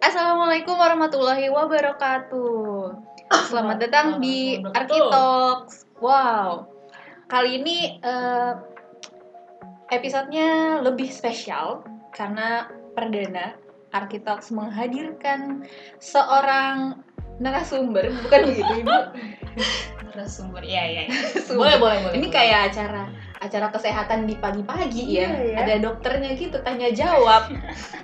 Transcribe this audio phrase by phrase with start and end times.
[0.00, 2.96] Assalamualaikum warahmatullahi wabarakatuh.
[3.52, 5.84] Selamat datang di Arkitalks.
[6.00, 6.72] Wow,
[7.28, 8.52] kali ini eh,
[9.92, 11.84] episodenya lebih spesial
[12.16, 13.60] karena perdana
[13.92, 15.68] Arkitalks menghadirkan
[16.00, 17.04] seorang
[17.36, 18.98] narasumber, bukan begitu ibu?
[20.10, 21.02] narasumber ya ya,
[21.60, 22.32] boleh boleh boleh Ini boleh.
[22.32, 23.04] kayak acara
[23.40, 25.28] acara kesehatan di pagi-pagi ya.
[25.28, 25.56] Iya, ya.
[25.64, 27.52] Ada dokternya gitu tanya jawab.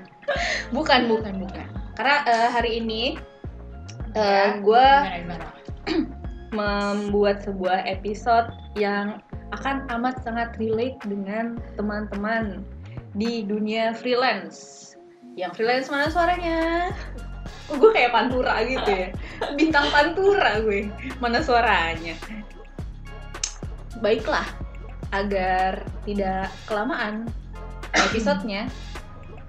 [0.76, 1.75] bukan, bukan, bukan.
[1.96, 3.02] Karena eh, hari ini
[4.16, 5.46] eh Ya, gue gimana gimana
[6.56, 9.20] membuat sebuah episode yang
[9.52, 12.64] akan amat sangat relate dengan teman-teman
[13.16, 14.92] di dunia freelance.
[15.36, 16.90] Yang freelance mana suaranya?
[17.68, 19.08] Oh, gue kayak pantura gitu ya.
[19.58, 20.88] Bintang pantura gue.
[21.20, 22.14] Mana suaranya?
[24.00, 24.46] Baiklah,
[25.12, 27.26] agar tidak kelamaan
[27.96, 28.68] episodenya,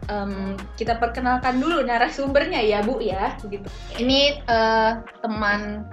[0.08, 3.68] em, kita perkenalkan dulu narasumbernya ya Bu ya, gitu.
[4.00, 4.92] Ini eh,
[5.24, 5.84] teman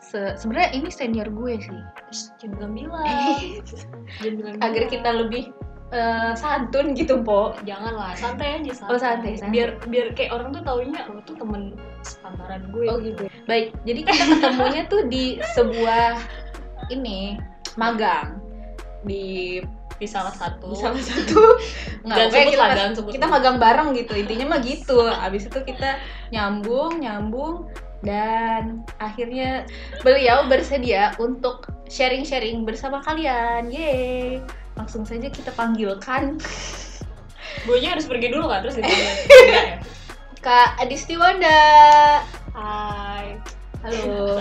[0.00, 1.80] se- sebenarnya ini senior gue sih.
[2.42, 2.74] jam bilang
[4.20, 5.54] bilang Agar kita lebih
[5.92, 7.54] eh, santun gitu, Po.
[7.66, 8.92] jangan lah santai aja santai.
[8.94, 9.52] Oh, santai, santai.
[9.52, 13.28] biar biar kayak orang tuh taunya lo tuh temen sepantaran gue Oh gitu.
[13.44, 16.16] Baik, jadi kita ketemunya tuh di sebuah
[16.90, 17.38] ini
[17.78, 18.40] magang
[19.06, 19.60] di
[20.00, 20.72] di salah satu.
[20.72, 21.40] Di salah satu.
[22.08, 24.98] Nggak Dan pokoknya sebut kita, lah, jangan sebut kita magang bareng gitu intinya mah gitu.
[25.04, 26.00] Abis itu kita
[26.32, 27.68] nyambung nyambung
[28.00, 29.68] dan akhirnya
[30.00, 33.68] beliau bersedia untuk sharing-sharing bersama kalian.
[33.68, 34.40] Yeay.
[34.80, 36.40] Langsung saja kita panggilkan.
[37.68, 39.82] Gue harus pergi dulu kan terus ya?
[40.40, 41.60] Kak Adisti Wanda
[42.56, 43.36] hai.
[43.84, 44.40] Halo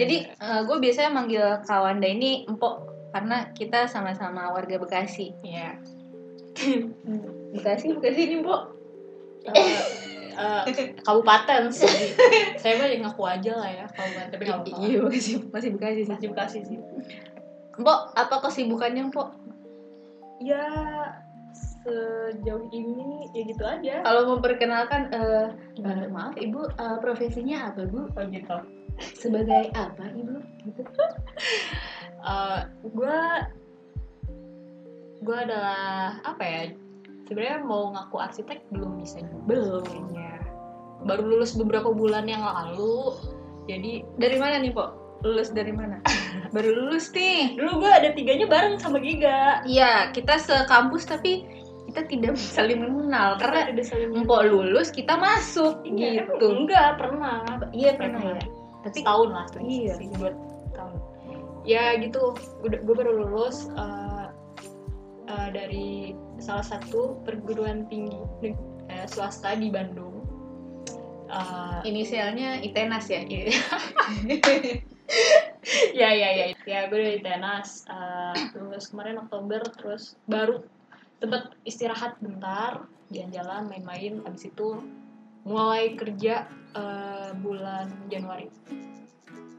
[0.00, 0.64] jadi gimana?
[0.64, 2.74] gue biasanya manggil Kak Wanda ini Empok
[3.10, 5.34] karena kita sama-sama warga Bekasi.
[5.42, 5.74] ya
[7.54, 8.62] Bekasi, Bekasi ini Empok.
[9.40, 9.80] Eh,
[10.36, 11.88] eh, kabupaten sih
[12.56, 16.12] saya mah ngaku aja lah ya kabupaten tapi nggak Iya, Bekasi, masih Bekasi sih.
[16.12, 16.78] masih bekasi sih
[17.76, 19.28] Empok, apa kesibukannya Empok?
[20.40, 20.64] ya
[21.52, 25.48] sejauh ini ya gitu aja Kalau memperkenalkan, eh
[25.80, 28.08] eh, maaf Ibu, eh, profesinya apa Bu?
[28.08, 28.56] oh gitu
[29.16, 30.36] Sebagai apa Ibu?
[30.68, 30.82] Gitu.
[32.90, 33.20] gue
[35.20, 36.60] gue adalah apa ya
[37.28, 39.82] sebenarnya mau ngaku arsitek belum bisa juga Belum.
[39.84, 40.30] kayaknya
[41.04, 43.16] baru lulus beberapa bulan yang lalu
[43.68, 44.90] jadi Dari mana nih Pok?
[45.20, 46.00] Lulus dari mana?
[46.56, 47.54] Baru lulus nih.
[47.54, 51.44] dulu gue ada tiganya bareng sama Giga Iya, kita sekampus tapi
[51.92, 56.46] kita tidak saling mengenal karena ada saling Empok lulus kita masuk Iya, gitu.
[56.64, 58.42] enggak pernah Iya pernah ya.
[58.80, 59.94] Tapi tahun lah tuh Iya.
[60.16, 60.32] dua
[60.72, 60.96] tahun.
[61.68, 62.32] Ya gitu.
[62.64, 64.26] Gue baru lulus eh,
[65.28, 68.16] eh, dari salah satu perguruan tinggi
[68.88, 70.24] eh, swasta di Bandung.
[71.28, 73.20] Eh, Inisialnya Itenas ya.
[76.00, 76.46] ya ya ya.
[76.64, 80.64] Ya gue dari tenas eh, lulus kemarin Oktober terus baru
[81.20, 84.24] tempat istirahat bentar jalan-jalan main-main.
[84.24, 84.80] Habis itu
[85.44, 88.46] mulai kerja eh, bulan Januari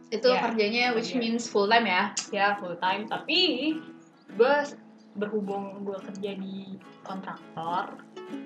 [0.10, 0.44] Itu Iya.
[0.44, 1.20] kerjanya which Iya.
[1.20, 2.04] means full time ya.
[2.30, 3.40] ya full time tapi
[4.32, 4.56] gue
[5.14, 7.96] berhubung gue kerja di kontraktor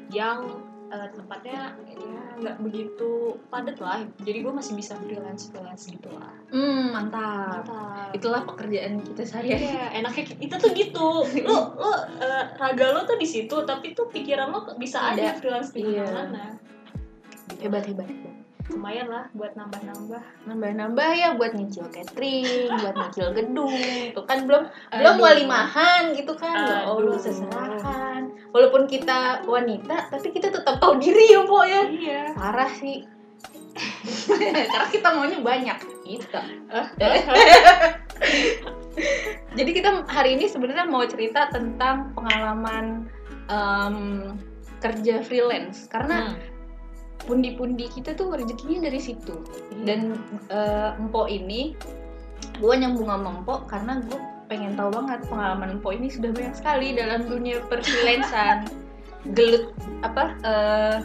[0.10, 6.10] yang eh, tempatnya ya nggak begitu padat lah jadi gue masih bisa freelance freelance gitu
[6.10, 7.66] lah Hmm, mantap.
[7.66, 8.14] Mantap.
[8.14, 9.66] Itulah pekerjaan kita sehari-hari.
[9.68, 11.08] Iya, enaknya itu tuh gitu.
[11.44, 15.42] Lu lu eh, raga lo tuh di situ, tapi tuh pikiran lo bisa aja Ada.
[15.42, 16.06] freelance di Iya.
[16.06, 16.56] mana-mana.
[17.60, 18.08] Hebat hebat.
[18.08, 18.10] hebat.
[18.66, 20.50] Lumayan lah buat nambah-nambah.
[20.50, 23.70] Nambah-nambah ya buat nyicil catering, buat nyicil gedung.
[24.18, 25.22] Tuh kan belum belum Aduh.
[25.22, 26.66] walimahan gitu kan.
[26.66, 28.34] Ya Allah, seserahan.
[28.50, 31.82] Walaupun kita wanita, tapi kita tetap tahu diri ya, Po ya.
[31.86, 32.22] Iya.
[32.34, 33.06] Parah sih.
[34.72, 35.78] Karena kita maunya banyak.
[36.02, 36.42] Kita.
[39.58, 43.08] Jadi kita hari ini sebenarnya mau cerita tentang pengalaman
[43.52, 43.98] em,
[44.80, 46.40] kerja freelance karena Hmm.
[47.26, 49.36] Pundi-pundi kita tuh rezekinya dari situ.
[49.74, 49.84] Iya.
[49.84, 50.00] Dan
[50.50, 51.74] eh, Empo ini
[52.62, 56.94] gue nyambung sama Empo karena gue pengen tahu banget pengalaman Empo ini sudah banyak sekali
[56.96, 58.70] dalam dunia perfreelancean.
[59.38, 59.74] Gelut
[60.06, 60.98] apa eh,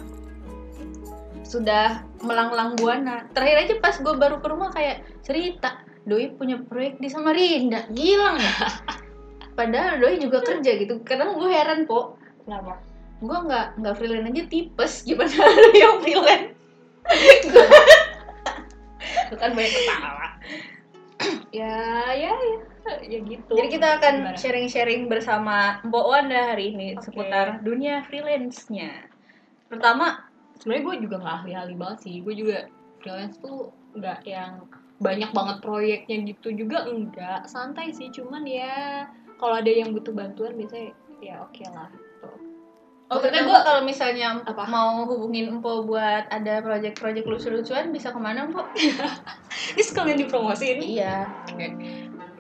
[1.44, 3.26] sudah melanglang buana.
[3.32, 8.40] Terakhir aja pas gue baru ke rumah kayak cerita Doi punya proyek di Samarinda, gilang
[8.40, 8.56] ya.
[9.58, 11.05] Padahal Doi juga kerja gitu.
[11.05, 12.17] Kadang gue heran po,
[12.50, 12.82] Kenapa?
[13.20, 14.93] Gue nggak nggak freelance aja tipes.
[15.05, 15.32] Gimana
[15.62, 16.49] lu yang freelance?
[19.31, 20.28] Bukan banyak ketawa.
[21.52, 21.76] Ya
[22.17, 22.58] ya ya.
[23.05, 23.52] Ya gitu.
[23.52, 27.12] Jadi kita akan sharing-sharing bersama Mbok Wanda hari ini Oke.
[27.12, 29.05] seputar dunia freelance-nya.
[29.69, 30.26] Pertama
[30.58, 32.14] sebenarnya gue juga nggak ahli-ahli banget sih.
[32.25, 32.67] Gue juga
[33.05, 34.64] freelance tuh nggak yang
[35.00, 39.08] banyak banget proyeknya gitu juga enggak santai sih cuman ya
[39.40, 40.93] kalau ada yang butuh bantuan biasanya
[41.25, 41.88] ya oke lah.
[41.88, 42.09] gitu.
[43.10, 44.70] Oh, Maksudnya gue kalau misalnya Apa?
[44.70, 48.62] mau hubungin Empo buat ada project-project lucu-lucuan bisa ke mana Empo?
[49.74, 51.26] ini sekalian dipromosiin Iya.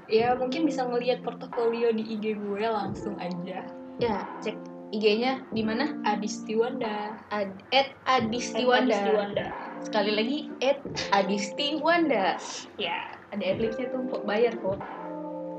[0.06, 3.66] ya mungkin bisa ngelihat portofolio di IG gue langsung aja
[3.98, 4.54] Ya, cek
[4.94, 5.90] IG-nya di mana?
[6.06, 8.94] Adistiwanda Ad, at Adistiwanda.
[8.94, 9.46] Adistiwanda
[9.82, 10.78] Sekali lagi at
[11.10, 12.38] Adistiwanda.
[12.78, 14.78] ya Ada adlibsnya tuh Empo bayar kok.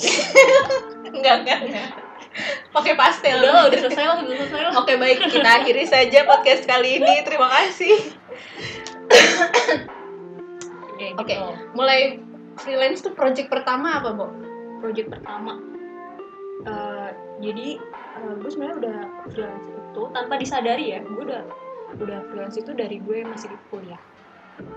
[1.15, 2.10] enggak, enggak, enggak.
[2.71, 3.39] Pakai pastel.
[3.39, 7.21] udah udah selesai lah udah selesai lah Oke baik, kita akhiri saja podcast kali ini.
[7.21, 7.95] Terima kasih.
[10.97, 11.19] ya, gitu.
[11.19, 11.35] Oke,
[11.73, 12.21] mulai
[12.57, 14.27] freelance tuh project pertama apa, Bo?
[14.79, 15.61] project pertama
[16.61, 17.09] Eh,
[17.41, 17.81] jadi
[18.21, 18.97] eh, gue sebenarnya udah
[19.27, 21.41] freelance itu tanpa disadari ya gue udah
[21.97, 23.97] udah freelance itu dari gue masih kuliah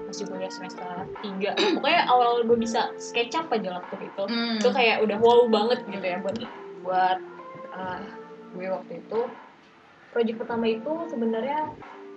[0.09, 1.29] masih kuliah semester 3
[1.77, 4.57] pokoknya awal gue bisa SketchUp aja waktu itu Hmm.
[4.57, 6.37] itu kayak udah wow banget gitu ya buat
[6.81, 7.19] buat
[7.75, 8.01] eh,
[8.55, 9.21] gue waktu itu.
[10.15, 11.61] Project pertama itu sebenarnya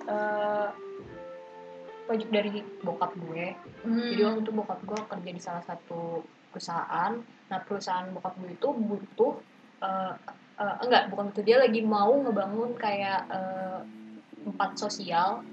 [0.05, 0.69] eh,
[2.07, 3.51] project dari bokap gue.
[3.83, 4.09] Hmm.
[4.15, 6.23] jadi waktu itu bokap gue kerja di salah satu
[6.53, 7.19] perusahaan.
[7.51, 9.33] Nah perusahaan bokap gue itu butuh
[9.83, 10.13] eh,
[10.61, 13.79] eh, enggak bukan butuh dia lagi mau ngebangun kayak eh,
[14.47, 15.43] tempat sosial.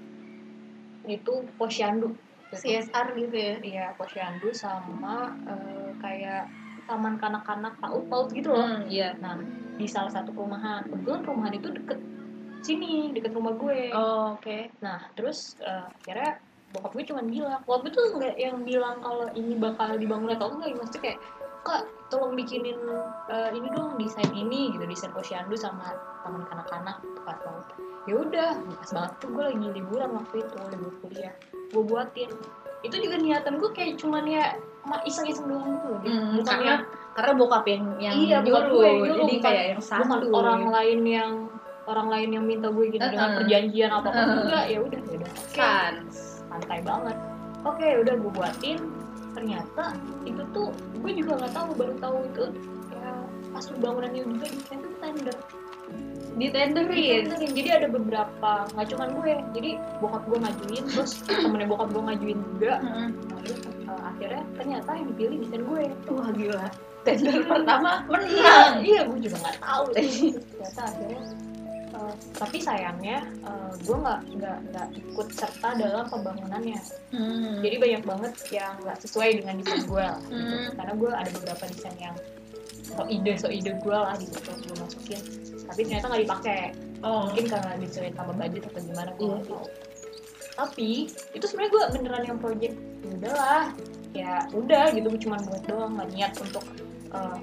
[1.05, 2.15] Itu posyandu.
[2.55, 3.53] CSR gitu ya.
[3.59, 6.47] Iya, posyandu sama eh, kayak
[6.85, 8.65] taman kanak-kanak paut-paut gitu loh.
[8.65, 9.17] Hmm, iya.
[9.19, 9.37] Nah,
[9.75, 10.85] di salah satu perumahan.
[10.89, 11.99] Kebetulan perumahan itu deket
[12.65, 13.93] sini, deket rumah gue.
[13.93, 14.69] Oh, oke.
[14.81, 16.41] Nah, terus eh, akhirnya
[16.73, 20.75] bokap gue cuma bilang, waktu itu nggak yang bilang kalau ini bakal dibangun atau enggak,
[20.75, 21.19] maksudnya kayak
[21.65, 21.81] kak
[22.13, 22.77] tolong bikinin
[23.33, 27.65] eh, ini dong desain ini gitu desain posyandu sama taman kanak-kanak tempat paut
[28.05, 31.33] ya udah pas banget tuh gue lagi liburan waktu itu libur kuliah
[31.73, 32.29] gue buatin
[32.85, 34.53] itu juga niatan gue kayak cuman ya
[34.85, 35.99] ma- iseng-iseng doang gitu loh.
[35.99, 36.73] Hmm, bukan karena
[37.11, 40.01] karena bokap yang yang Iya, nyuruh, gue nyuruh, jadi bukan- kayak yang satu.
[40.03, 41.31] bukan orang lain yang
[41.85, 43.37] orang lain yang minta gue gitu dengan Uh-uh.
[43.39, 44.41] perjanjian apa apa Uh-uh.
[44.41, 46.15] enggak ya udah ya udah Sans.
[46.43, 47.17] santai banget
[47.61, 48.79] oke udah gue buatin
[49.31, 49.83] ternyata
[50.23, 52.45] itu tuh gue juga nggak tahu baru tahu itu
[52.91, 53.09] ya
[53.51, 54.65] pas bangunannya juga itu
[54.97, 55.37] tender
[56.35, 57.31] Ditenderin.
[57.31, 57.51] Ditenderin.
[57.55, 62.39] jadi ada beberapa nggak cuman gue jadi bokap gue ngajuin terus temennya bokap gue ngajuin
[62.51, 63.09] juga Hmm.
[63.87, 66.67] uh, akhirnya ternyata yang dipilih desain gue Wah gila.
[67.05, 68.73] Tender pertama menang.
[68.89, 70.31] iya gue juga nggak tahu sih.
[70.51, 71.21] ternyata akhirnya
[71.95, 76.79] uh, tapi sayangnya uh, gue nggak nggak nggak ikut serta dalam pembangunannya
[77.15, 77.63] Hmm.
[77.63, 80.35] jadi banyak banget yang nggak sesuai dengan desain gue lah gitu.
[80.35, 80.67] Hmm.
[80.75, 82.15] karena gue ada beberapa desain yang
[82.83, 85.21] so ide so ide gue lah di situ gue masukin
[85.69, 86.59] tapi ternyata nggak dipakai.
[87.05, 87.29] Oh.
[87.29, 89.33] mungkin karena disesuaikan sama budget atau gimana gue Iya.
[89.35, 89.65] nggak tahu.
[90.55, 90.89] Tapi
[91.35, 92.75] itu sebenarnya gue beneran yang project.
[93.03, 93.63] Ya udahlah.
[94.15, 96.65] Ya udah gitu gue cuma buat doang nggak niat untuk
[97.13, 97.37] uh,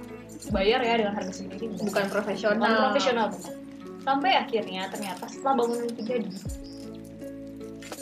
[0.50, 1.70] bayar ya dengan harga sendiri.
[1.78, 2.90] Bukan bukan profesional.
[2.90, 3.26] profesional.
[3.30, 3.62] Bukan
[4.02, 6.30] sampai akhirnya ternyata setelah bangunan itu jadi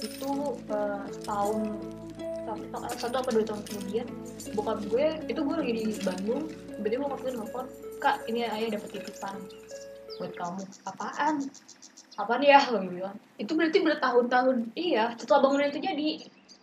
[0.01, 0.33] itu
[0.73, 1.61] uh, setahun
[2.41, 2.65] satu,
[2.97, 4.07] satu apa dua tahun kemudian
[4.57, 6.43] bokap gue itu gue lagi di Bandung
[6.81, 7.67] tiba-tiba bokap gue nelfon
[8.01, 9.37] kak ini ayah dapet titipan
[10.21, 11.35] buat kamu apaan
[12.15, 14.57] apaan ya lo bilang Itu berarti bertahun-tahun.
[14.75, 16.09] iya setelah bangunan itu jadi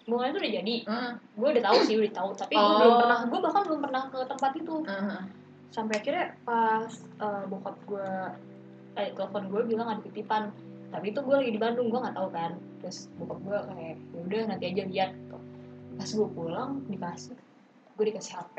[0.05, 1.11] bangunan itu udah jadi Heeh.
[1.33, 2.77] gue udah tahu sih udah tahu tapi gue Oh.
[2.77, 5.21] belum pernah gue bahkan belum pernah ke tempat itu Heeh.
[5.67, 6.87] sampai akhirnya pas
[7.17, 8.09] eh, bokap gue
[8.95, 10.53] eh telepon gue bilang ada titipan
[10.87, 14.19] tapi itu gue lagi di Bandung gue nggak tahu kan terus bokap gue kayak ya
[14.21, 15.11] udah nanti aja lihat
[15.93, 17.33] pas gue pulang dikasih
[17.97, 18.55] gue dikasih HP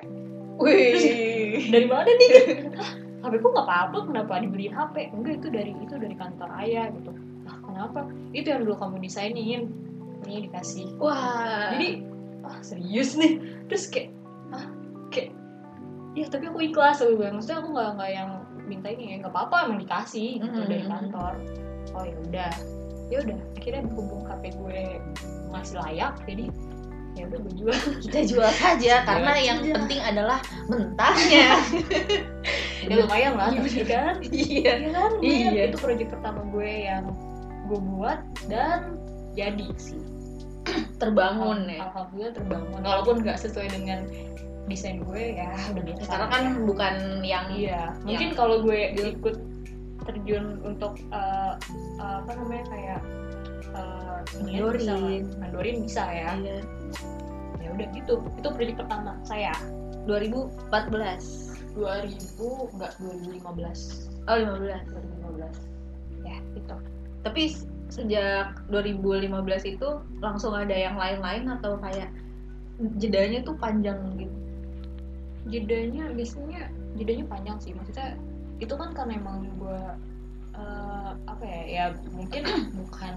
[0.59, 1.71] Wih.
[1.71, 2.31] dari mana nih
[3.19, 7.11] HP gue nggak apa-apa kenapa dibeliin HP enggak itu dari itu dari kantor ayah gitu.
[7.45, 8.01] Ah kenapa?
[8.31, 9.63] Itu yang dulu kamu desainin.
[10.23, 10.95] Ini dikasih.
[10.99, 11.75] Wah.
[11.75, 12.03] jadi
[12.47, 13.43] ah serius nih.
[13.67, 14.11] Terus kayak
[14.55, 14.65] ah
[15.11, 15.35] kayak
[16.15, 18.31] ya tapi aku ikhlas aku bilang maksudnya aku nggak nggak yang
[18.69, 20.69] minta ini ya nggak apa-apa emang dikasih gitu Mhm.
[20.69, 21.33] dari kantor.
[21.97, 22.53] Oh ya udah.
[23.09, 24.81] Ya udah akhirnya berhubung HP gue
[25.49, 26.53] masih layak jadi
[27.19, 30.39] ya udah gue jual kita jual saja karena Jual yang penting adalah
[30.71, 31.59] mentahnya.
[32.87, 34.73] ya lumayan lah tapi kan Iya.
[34.79, 35.51] Iya kan lumayan.
[35.53, 35.63] Iya.
[35.69, 37.05] itu proyek pertama gue yang
[37.67, 38.97] gue buat dan
[39.35, 39.99] jadi sih
[41.01, 41.89] Terbangun ya.
[41.89, 44.05] alhamdulillah terbangun walaupun nggak sesuai dengan
[44.69, 46.95] desain gue ya udah biasa Karena kan bukan
[47.25, 49.37] yang iya mungkin kalau gue ikut
[50.05, 51.57] terjun untuk uh,
[52.01, 53.01] uh, apa namanya kayak
[53.79, 54.83] uh, ini Mandorin.
[54.83, 54.95] bisa?
[55.39, 56.31] Mandorin bisa ya.
[56.35, 56.59] Iya.
[57.63, 58.15] ya udah gitu.
[58.37, 59.55] Itu project pertama saya.
[60.11, 66.77] 2014 2000 enggak 2015 oh 15 2015 ya itu
[67.23, 67.43] tapi
[67.89, 69.89] sejak 2015 itu
[70.21, 72.13] langsung ada yang lain-lain atau kayak
[73.01, 74.37] jedanya tuh panjang gitu?
[75.49, 77.73] Jedanya biasanya jedanya panjang sih.
[77.73, 78.15] Maksudnya
[78.61, 79.83] itu kan karena emang gue
[80.53, 82.43] eh, apa ya ya mungkin
[82.85, 83.15] bukan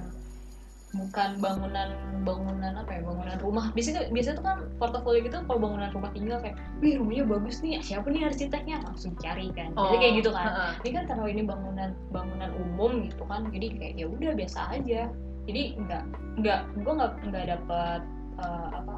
[0.92, 1.96] bukan bangunan
[2.28, 3.66] bangunan apa ya bangunan rumah.
[3.72, 7.80] Biasanya biasanya tuh kan portofolio gitu kalau bangunan rumah tinggal kayak wih rumahnya bagus nih
[7.80, 8.84] siapa nih arsiteknya?
[8.84, 9.72] Langsung cari kan.
[9.72, 10.76] Jadi kayak gitu kan.
[10.84, 15.02] ini kan karena ini bangunan bangunan umum gitu kan jadi kayak ya udah biasa aja.
[15.48, 16.04] Jadi nggak
[16.44, 18.02] nggak gue nggak nggak dapet
[18.40, 18.96] eh, apa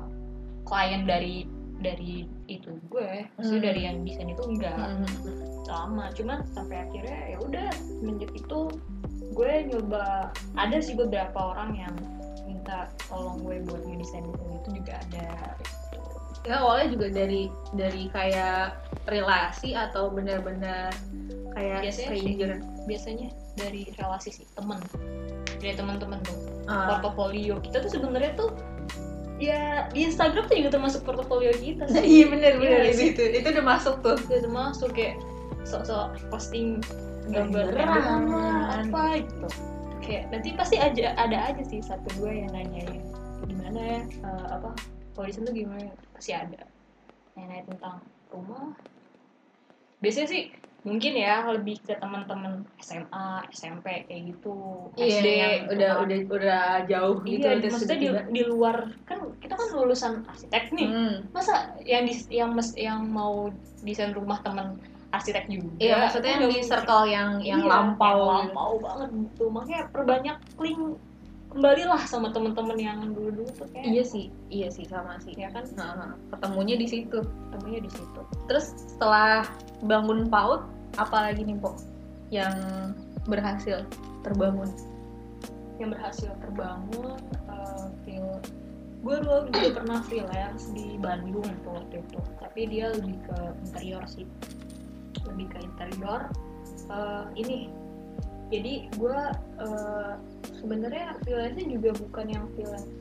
[0.65, 1.45] klien dari
[1.79, 3.27] dari itu gue.
[3.38, 3.69] Maksudnya Hmm.
[3.69, 5.05] dari yang desain itu enggak Hmm.
[5.67, 6.05] lama.
[6.15, 8.59] Cuman sampai akhirnya ya udah semenjak itu
[9.33, 11.95] gue nyoba ada sih beberapa orang yang
[12.45, 15.27] minta tolong gue buat ngedesain desain itu juga ada.
[16.43, 18.75] Ya awalnya juga dari dari kayak
[19.07, 20.91] relasi atau benar-benar
[21.55, 22.19] kayak Biasanya sih.
[22.19, 22.51] stranger?
[22.83, 24.79] biasanya dari relasi sih temen.
[25.63, 26.37] Dari teman-teman tuh.
[26.67, 26.95] Ah.
[26.99, 27.59] portofolio.
[27.63, 28.51] Kita tuh sebenarnya tuh
[29.39, 32.03] ya di Instagram tuh juga termasuk portofolio kita sih.
[32.03, 33.07] Iya bener bener Iya sih.
[33.15, 34.19] itu itu udah masuk tuh.
[34.27, 35.15] Udah termasuk kayak
[35.63, 36.83] sok-sok posting
[37.31, 37.65] gambar
[38.83, 39.47] apa gitu.
[40.03, 43.03] Kayak nanti pasti aja ada aja sih satu dua yang nanyain
[43.47, 44.01] gimana ya?
[44.03, 44.69] Eh, apa
[45.31, 45.91] sana tuh gimana?
[46.11, 46.67] Pasti ada.
[47.39, 48.03] Nanya tentang
[48.33, 48.75] rumah.
[50.03, 50.43] Biasanya sih
[50.83, 54.91] mungkin ya lebih ke teman-teman SMA SMP kayak gitu.
[54.99, 56.03] Iya SD yang gitu udah kan.
[56.03, 58.77] udah udah jauh gitu iya udah maksudnya di, di luar
[59.07, 60.87] kan kita kan lulusan arsitek nih.
[60.91, 61.15] Hmm.
[61.31, 63.47] masa yang di, yang mes, yang mau
[63.87, 64.75] desain rumah teman
[65.13, 68.34] arsitek juga Iya maksudnya yang di circle yang yang Iya, lampau yang gitu.
[68.58, 70.82] lampau banget gitu makanya perbanyak link
[71.53, 75.38] kembalilah sama temen-temen yang dulu-dulu tuh kayak Iya sih, iya sih sama sih.
[75.38, 77.22] ya kan Nah, ketemunya di situ.
[77.53, 79.46] temennya di situ Terus setelah
[79.86, 80.65] bangun PAUD,
[80.98, 81.77] apa lagi nih, Pok?
[82.34, 82.58] Yang
[83.24, 83.86] berhasil
[84.22, 84.67] terbangun.
[85.77, 87.17] yang berhasil terbangun
[87.50, 88.29] eh, feel
[89.03, 94.05] gue dulu juga pernah freelance di Bandung tuh waktu itu tapi dia lebih ke interior
[94.08, 94.24] sih
[95.29, 96.27] lebih ke interior
[96.83, 97.71] Eh, ini.
[98.51, 99.19] Jadi gue
[99.63, 100.13] eh,
[100.59, 102.91] sebenarnya freelance juga bukan yang freelance.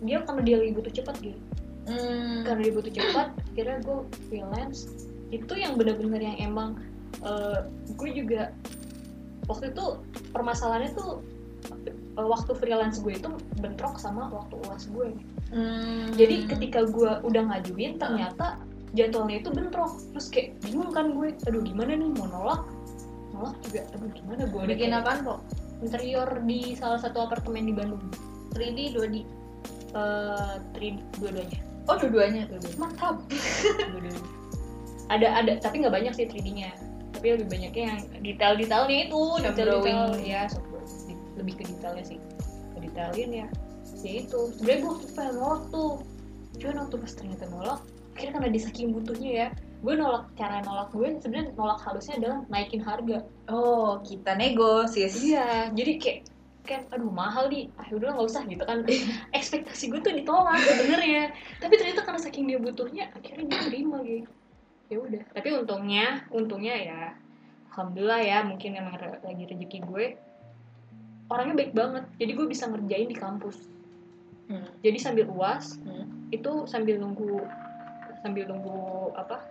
[0.00, 1.40] Dia karena dia lagi butuh cepat gitu.
[1.84, 2.48] Hmm.
[2.48, 3.98] karena dia butuh cepat akhirnya gue
[4.32, 4.88] freelance.
[5.28, 6.80] Itu yang benar-benar yang emang
[7.20, 8.56] eh, gue juga
[9.44, 10.00] waktu itu
[10.32, 11.20] permasalahannya tuh
[12.16, 13.28] eh, waktu freelance gue itu
[13.60, 15.12] bentrok sama waktu uas gue
[15.54, 16.10] Hmm.
[16.18, 18.58] jadi ketika gue udah ngajuin ternyata
[18.94, 19.92] jadwalnya itu bentrok.
[20.14, 21.34] Terus kayak bingung kan gue?
[21.50, 22.10] Aduh gimana nih?
[22.14, 22.62] Mau nolak?
[23.34, 23.80] Nolak juga.
[23.94, 24.62] Aduh gimana gue?
[24.70, 25.40] Bikin kayak apaan, Pok?
[25.84, 28.00] interior di salah satu apartemen di Bandung.
[28.56, 29.16] 3D, 2D.
[29.94, 31.58] eh tri dua-duanya.
[31.86, 32.48] Oh, dua-duanya.
[32.80, 33.20] mantap.
[33.92, 34.22] Dua-duanya.
[35.12, 35.52] ada ada.
[35.60, 36.72] Tapi nggak banyak sih 3D-nya
[37.24, 39.22] tapi lebih banyaknya yang detail-detailnya itu.
[39.40, 40.44] Detail-detail ya
[41.40, 42.18] lebih ke detailnya sih.
[42.76, 43.46] Detailin ya.
[44.04, 44.40] Ya itu.
[44.60, 45.92] Sebenarnya gue waktu pengen nolak tuh.
[46.60, 47.80] Cuman waktu pas ternyata nolak
[48.14, 49.46] akhirnya karena dia saking butuhnya ya
[49.84, 53.20] gue nolak cara nolak gue sebenarnya nolak halusnya adalah naikin harga.
[53.52, 55.12] Oh, kita nego, sis.
[55.20, 56.18] iya jadi kayak
[56.64, 58.80] kan aduh mahal nih ah udah nggak usah gitu kan.
[59.36, 61.36] Ekspektasi gue tuh ditolak sebenarnya.
[61.60, 64.30] Tapi ternyata karena saking dia butuhnya akhirnya dia terima gitu
[64.88, 65.22] ya udah.
[65.36, 67.00] Tapi untungnya untungnya ya
[67.76, 70.04] alhamdulillah ya mungkin emang re- lagi rezeki gue
[71.28, 72.04] orangnya baik banget.
[72.16, 73.58] Jadi gue bisa ngerjain di kampus.
[74.44, 74.68] Hmm.
[74.84, 76.04] jadi sambil uas Hmm.
[76.28, 77.48] itu sambil nunggu
[78.24, 78.80] sambil nunggu
[79.12, 79.44] apa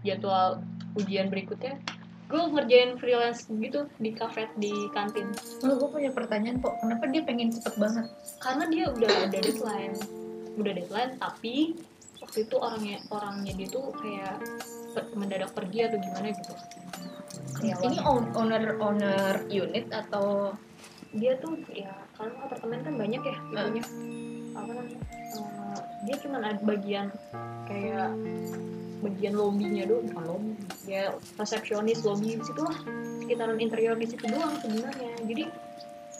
[0.00, 0.62] jadwal
[0.94, 1.74] ujian berikutnya
[2.24, 5.28] gue ngerjain freelance gitu di kafe di kantin
[5.60, 6.80] Oh, gue punya pertanyaan, Pok.
[6.80, 8.06] Kenapa dia pengen cepet banget?
[8.38, 9.94] karena dia udah ada deadline
[10.54, 11.76] udah deadline tapi
[12.18, 14.38] waktu itu orangnya orangnya dia tuh kayak
[15.12, 16.54] mendadak pergi atau gimana gitu
[17.58, 18.00] Ini Karyawannya.
[18.02, 20.54] own- owner owner unit atau
[21.12, 23.84] dia tuh ya kalau apartemen kan banyak ya itunya
[24.52, 24.98] apa namanya
[26.06, 27.06] dia cuma ada bagian
[27.66, 28.10] kayak
[29.02, 30.52] bagian lobbynya doang bukan lobby
[30.86, 32.78] ya resepsionis lobby di situ lah.
[33.22, 35.12] Sekitaran interior di situ doang sebenarnya.
[35.26, 35.44] Jadi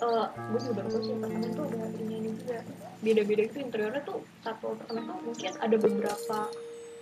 [0.02, 2.58] eh gue juga tahu sih apartemen tuh ada ini ini juga.
[3.02, 6.38] Beda-beda itu interiornya tuh satu apartemen tuh mungkin ada beberapa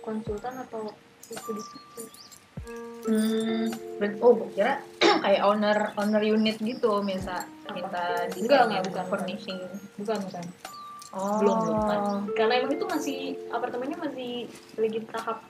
[0.05, 0.83] konsultan atau
[1.29, 2.03] itu di situ.
[3.09, 3.73] Hmm,
[4.21, 4.85] oh, gue kira
[5.25, 9.05] kayak owner owner unit gitu, minta minta Enggak, enggak, bukan.
[9.09, 9.59] furnishing.
[9.97, 10.45] bukan bukan
[11.11, 11.43] Oh.
[11.43, 11.79] belum belum.
[11.87, 12.01] Kan
[12.39, 13.19] karena emang itu masih
[13.51, 14.47] apartemennya masih
[14.79, 15.43] lagi tahap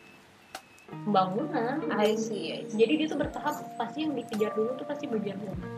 [0.91, 2.75] pembangunan I see, I see.
[2.81, 5.69] jadi dia tuh bertahap pasti yang dikejar dulu tuh pasti bagian rumah.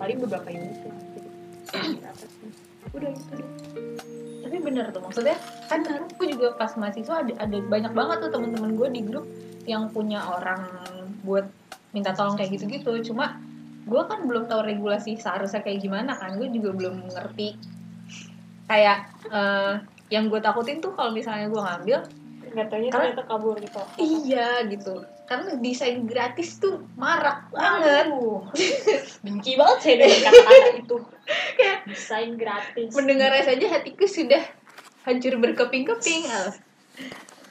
[0.00, 0.90] Paling beberapa unit sih?
[2.92, 3.48] udah itu deh
[4.44, 5.38] tapi bener tuh maksudnya
[5.72, 9.24] kan aku juga pas mahasiswa ada, ada banyak banget tuh temen-temen gue di grup
[9.64, 10.68] yang punya orang
[11.24, 11.48] buat
[11.96, 13.12] minta tolong kayak gitu-gitu.
[13.12, 13.38] Cuma
[13.86, 16.36] gue kan belum tahu regulasi seharusnya kayak gimana kan.
[16.36, 17.54] Gue juga belum ngerti
[18.72, 18.98] kayak
[19.28, 19.72] eh,
[20.08, 22.00] yang gue takutin tuh kalau misalnya gue ngambil
[22.52, 23.80] nggak Karena- ternyata kabur gitu.
[23.96, 25.04] iya gitu.
[25.24, 28.12] Karena desain gratis tuh marak banget.
[29.24, 30.96] Benci banget saya dengan kata-kata itu.
[31.56, 32.92] Kayak desain gratis.
[32.92, 34.44] mendengarnya saja hatiku sudah
[35.08, 36.28] hancur berkeping-keping.
[36.28, 36.46] Al.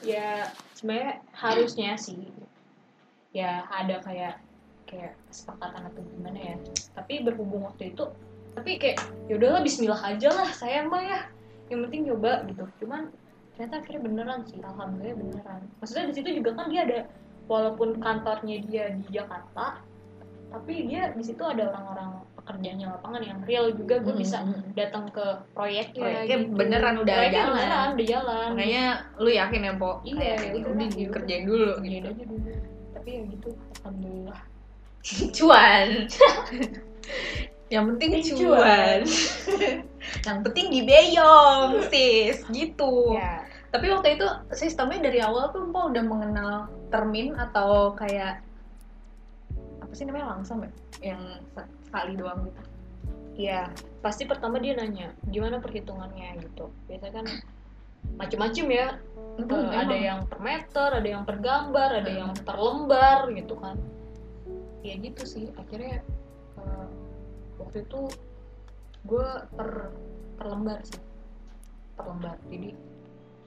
[0.02, 2.18] ya sebenarnya harusnya sih
[3.34, 4.38] ya ada kayak
[4.86, 6.54] kayak kesepakatan atau gimana ya.
[6.94, 8.06] Tapi berhubung waktu itu
[8.52, 8.98] tapi kayak
[9.30, 11.20] ya udahlah Bismillah aja lah saya mah ya.
[11.72, 12.64] Yang penting coba gitu.
[12.84, 13.08] Cuman
[13.56, 15.60] ternyata akhirnya beneran sih alhamdulillah beneran.
[15.80, 16.98] Maksudnya di situ juga kan dia ada
[17.48, 19.80] walaupun kantornya dia di Jakarta
[20.52, 24.04] tapi dia di situ ada orang-orang pekerjanya lapangan yang real juga.
[24.04, 24.76] Gue bisa Mm-mm.
[24.76, 25.24] datang ke
[25.56, 26.56] proyeknya Proyeknya gitu.
[26.60, 27.54] beneran udah Proyeknya jalan.
[27.56, 28.48] beneran udah jalan.
[28.52, 28.84] Makanya
[29.16, 29.90] lu yakin ya po?
[30.04, 30.88] Iya, ya udah, ya udah.
[30.92, 32.08] dikerjain dulu Kerjain gitu.
[32.12, 32.50] aja dulu.
[32.92, 33.48] Tapi ya gitu
[33.80, 34.40] alhamdulillah.
[35.40, 35.88] Cuan
[37.72, 39.00] yang penting cuan
[40.28, 43.40] yang penting dibeyong sis gitu ya
[43.72, 46.52] tapi waktu itu sistemnya dari awal tuh Mpo udah mengenal
[46.92, 48.44] termin atau kayak
[49.80, 50.70] apa sih namanya langsung ya
[51.16, 51.22] yang
[51.56, 52.62] se- sekali doang gitu
[53.32, 53.72] Iya,
[54.04, 56.68] pasti pertama dia nanya gimana perhitungannya gitu.
[56.84, 57.26] Biasanya kan
[58.20, 59.00] macem-macem ya.
[59.40, 62.20] Hmm, Eh, ada yang per meter, ada yang per gambar, ada Hmm.
[62.20, 63.80] yang per lembar gitu kan.
[64.84, 65.48] Ya gitu sih.
[65.56, 66.04] Akhirnya
[66.60, 66.86] eh,
[67.62, 68.00] waktu itu
[69.06, 69.94] gue per
[70.38, 71.00] per lembar sih,
[71.94, 72.36] per lembar.
[72.50, 72.70] Jadi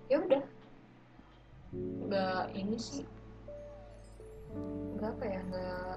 [0.08, 0.44] ya udah,
[1.76, 3.04] nggak ini sih,
[5.00, 5.94] nggak apa ya, nggak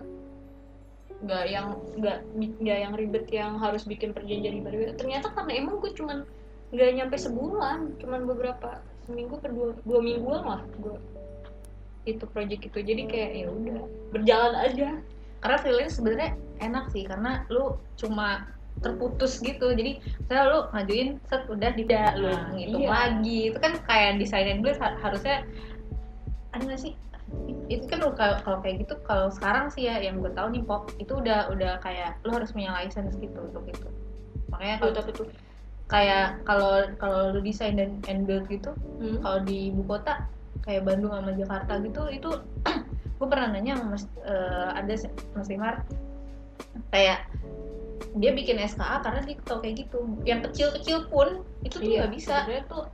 [1.18, 1.66] nggak yang
[1.98, 2.18] nggak
[2.62, 6.22] nggak yang ribet yang harus bikin perjanjian ribet ternyata karena emang gue cuman
[6.70, 10.94] nggak nyampe sebulan cuman beberapa seminggu per dua, dua mingguan lah gue
[12.08, 12.78] itu project itu.
[12.80, 13.80] Jadi kayak ya udah
[14.16, 14.88] berjalan aja
[15.38, 18.46] karena freelance sebenarnya enak sih karena lu cuma
[18.78, 19.74] terputus gitu.
[19.74, 19.98] Jadi
[20.30, 22.14] saya lu ngajuin set udah tidak.
[22.18, 22.90] Lu Nah, ngitung iya.
[22.90, 23.38] lagi.
[23.50, 25.42] Itu kan kayak desain and build har- harusnya
[26.54, 26.92] ada nggak sih?
[27.68, 30.62] Itu kan lu kalau kalau kayak gitu kalau sekarang sih ya yang gue tahu nih
[30.64, 33.88] pop itu udah udah kayak lu harus punya license gitu untuk itu.
[34.48, 35.28] Makanya kalau tuh
[35.88, 39.24] kayak kalau kalau lu desain dan and build gitu hmm.
[39.24, 40.28] kalau di ibu kota
[40.60, 42.30] kayak Bandung sama Jakarta gitu itu
[43.18, 44.94] gue pernah nanya sama mas eh, ada
[45.34, 45.82] mas Imar
[46.94, 47.26] kayak
[48.16, 50.00] dia bikin SKA karena dia tau kayak gitu.
[50.24, 52.34] Yang kecil-kecil pun itu tuh iya nggak bisa.
[52.46, 52.84] sebenarnya tuh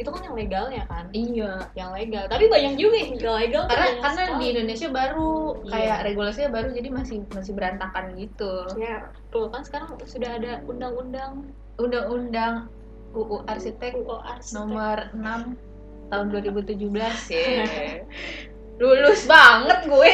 [0.00, 1.04] itu kan yang legalnya kan?
[1.12, 1.52] Iya.
[1.76, 2.24] Yang legal.
[2.32, 4.40] Tapi banyak juga yang legal karena karena sekali.
[4.40, 5.70] di Indonesia baru Iya.
[5.70, 8.52] kayak regulasinya baru jadi masih masih berantakan gitu.
[8.80, 8.96] Ya
[9.28, 11.52] tuh kan sekarang sudah ada undang-undang.
[11.80, 12.68] Undang-undang
[13.16, 14.54] UU arsitek UU arsitek.
[14.54, 15.56] nomor 6
[16.10, 16.78] tahun 2017
[17.30, 17.46] ya
[18.80, 20.12] lulus banget gue.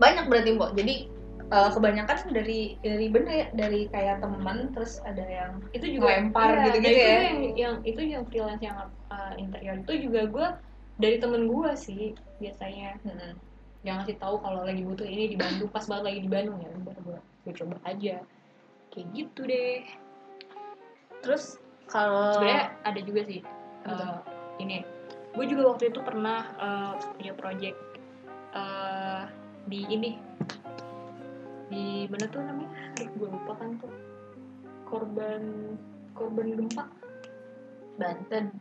[0.00, 0.72] Banyak berarti mbok.
[0.74, 0.94] Jadi
[1.52, 6.56] eh, kebanyakan dari dari bener ya dari kayak teman terus ada yang itu juga Lempar
[6.56, 7.20] iya, gitu-gitu nah, itu ya.
[7.20, 8.76] yang, yang itu yang freelance yang
[9.12, 9.76] uh, interior.
[9.84, 10.46] Itu juga gue
[10.98, 12.96] dari temen gue sih biasanya.
[13.04, 13.36] Hmm,
[13.82, 15.68] yang ngasih tahu kalau lagi butuh ini di Bandung.
[15.68, 18.16] Pas banget lagi di Bandung ya udah gue gue coba aja.
[18.88, 19.84] Kayak gitu deh.
[21.22, 21.60] Terus
[21.92, 23.40] kalau sebenarnya ada juga sih
[23.84, 24.00] Betul.
[24.00, 24.18] uh,
[24.62, 24.86] ini
[25.32, 27.78] gue juga waktu itu pernah uh, punya project
[28.52, 29.28] uh,
[29.66, 30.20] di ini
[31.72, 32.68] di mana tuh namanya
[33.00, 33.92] gue lupa kan tuh
[34.84, 35.42] korban
[36.12, 36.84] korban gempa
[37.96, 38.52] Banten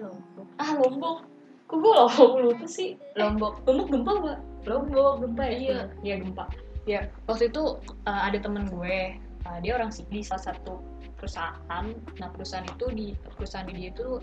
[0.00, 0.48] Lombok.
[0.56, 1.28] Ah Lombok.
[1.68, 2.96] Kok gue Lombok lupa sih?
[3.20, 4.40] Lombok Lombok gempa gak?
[4.64, 5.52] Lombok Gempa ya?
[5.52, 5.80] Iya.
[6.00, 6.44] Iya gempa.
[6.88, 7.76] Ya waktu itu
[8.08, 9.20] uh, ada temen gue.
[9.48, 10.80] uh, dia orang sih di salah satu
[11.20, 11.84] perusahaan.
[12.16, 13.06] Nah perusahaan itu di
[13.36, 14.20] perusahaan di dia itu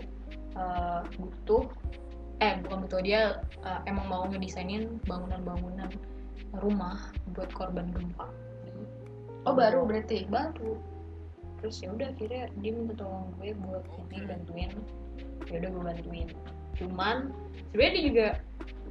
[0.56, 1.66] uh, butuh
[2.38, 5.90] eh bukan butuh dia uh, emang mau ngedesainin bangunan-bangunan
[6.62, 8.30] rumah buat korban gempa.
[9.44, 10.24] oh baru berarti?
[10.30, 10.78] Baru.
[11.58, 14.70] Terus ya udah akhirnya dia minta tolong gue buat ini bantuin.
[15.50, 16.28] Ya udah gue bantuin.
[16.78, 17.34] Cuman
[17.74, 18.26] sebenarnya dia juga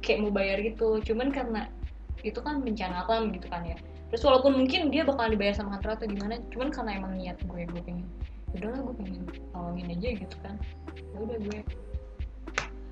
[0.04, 1.00] kayak mau bayar gitu.
[1.02, 1.72] Cuman karena
[2.20, 3.76] itu kan bencana alam gitu kan ya.
[4.12, 7.62] Terus walaupun mungkin dia bakal dibayar sama kantor atau gimana cuman karena emang niat gue
[7.68, 10.54] gue pengen "Ya udahlah gue pengen tolongin aja gitu kan.
[10.96, 11.58] Ya udah gue.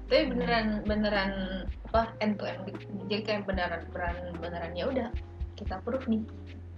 [0.07, 1.33] Tapi beneran beneran
[1.90, 2.62] apa end to end
[3.11, 5.09] jadi kayak beneran beneran beneran ya udah
[5.59, 6.23] kita proof nih.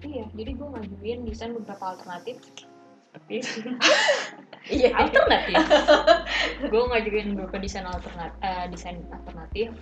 [0.01, 2.39] Iya jadi gue ngajuin desain beberapa alternatif.
[3.09, 3.61] Seperti itu
[4.79, 4.93] Iya.
[4.97, 5.57] alternatif?
[6.69, 8.39] Gue ngajuin beberapa desain alternatif
[8.73, 9.73] desain alternatif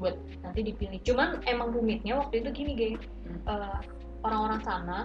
[0.00, 1.00] buat nanti dipilih.
[1.04, 2.96] Cuman emang rumitnya waktu itu gini geng.
[3.26, 3.40] Hmm.
[3.48, 3.78] Eh,
[4.24, 4.98] orang-orang sana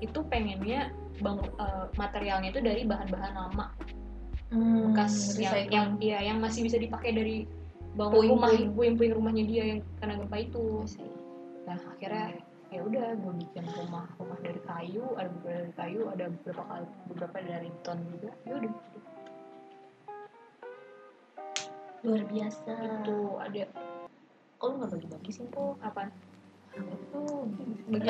[0.00, 3.66] itu pengennya bang eh, materialnya itu dari bahan-bahan lama.
[4.48, 7.44] Hmm, bekas yang yang ya yang masih bisa dipakai dari
[7.98, 8.64] bangun Puing-puing.
[8.64, 10.88] rumah puing-puing rumahnya dia yang kena gempa itu.
[11.68, 16.24] Nah akhirnya ya udah gue bikin rumah rumah dari kayu ada beberapa dari kayu ada
[16.32, 18.30] beberapa kali beberapa dari beton juga.
[18.48, 18.72] Ya udah.
[22.06, 22.72] Luar biasa.
[23.04, 23.62] itu ada
[24.58, 25.78] Kok lu nggak bagi-bagi sih, Po?
[25.86, 26.10] apa
[26.86, 27.22] Itu
[27.88, 28.08] bagi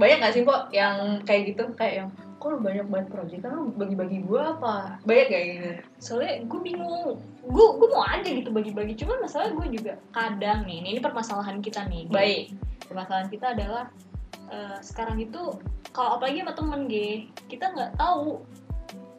[0.00, 1.64] banyak gak sih, Po, yang kayak gitu?
[1.76, 2.08] Kayak yang,
[2.40, 4.76] kok lu banyak banget project, kan lu bagi-bagi gua apa?
[5.04, 5.70] Banyak kayak gitu?
[6.00, 10.80] soalnya gue bingung gue gue mau aja gitu bagi-bagi cuman masalah gue juga kadang nih
[10.80, 12.56] ini, ini permasalahan kita nih Baik.
[12.88, 13.92] permasalahan kita adalah
[14.48, 15.60] eh, sekarang itu
[15.92, 16.94] kalau apalagi sama temen G
[17.52, 18.40] kita nggak tahu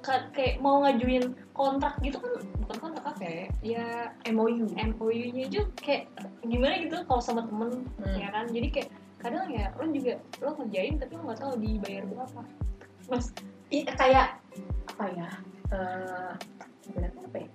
[0.02, 3.86] ka- kayak mau ngajuin kontrak gitu kan bukan kontrak apa ya ya
[4.28, 4.66] MOU.
[4.72, 6.10] MOU-nya aja kayak
[6.42, 8.18] gimana gitu kalau sama temen Hmm.
[8.18, 12.04] ya kan jadi kayak kadang ya lo juga lo ngerjain tapi lo nggak tahu dibayar
[12.04, 12.42] berapa
[13.08, 13.26] mas
[13.72, 14.28] Iya, kayak,
[14.92, 15.30] apa ya?
[16.84, 17.50] Ibaratnya apa ya?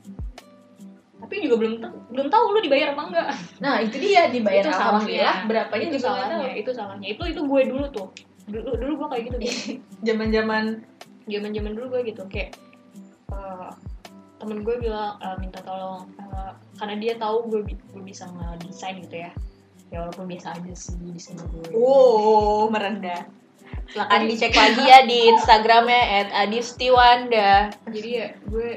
[1.17, 4.71] tapi juga belum tahu belum tahu lo dibayar apa enggak Nah, itu dia dibayar Itu
[4.71, 5.33] alhamdulillah.
[5.35, 5.49] salahnya.
[5.49, 8.09] Berapanya itu juga salahnya itu salahnya itu itu gue dulu tuh
[8.47, 9.77] dulu dulu gue kayak gitu Geng.
[10.09, 10.65] Zaman-zaman
[11.27, 12.55] zaman zaman dulu gue gitu kayak
[13.29, 13.71] eh,
[14.37, 19.01] temen gue bilang eh, minta tolong eh, karena dia tahu gue bi- gue bisa ngedesain
[19.01, 19.33] gitu ya.
[19.87, 21.73] Ya walaupun biasa aja sih desain gue.
[21.73, 23.25] Wow, merendah.
[23.87, 26.03] Silahkan dicek lagi ya di Instagramnya
[26.37, 27.71] @adistiwanda.
[27.87, 28.69] jadi ya gue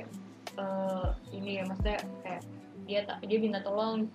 [0.55, 2.41] eh, ini ya maksudnya kayak
[2.85, 4.05] dia tak dia minta tolong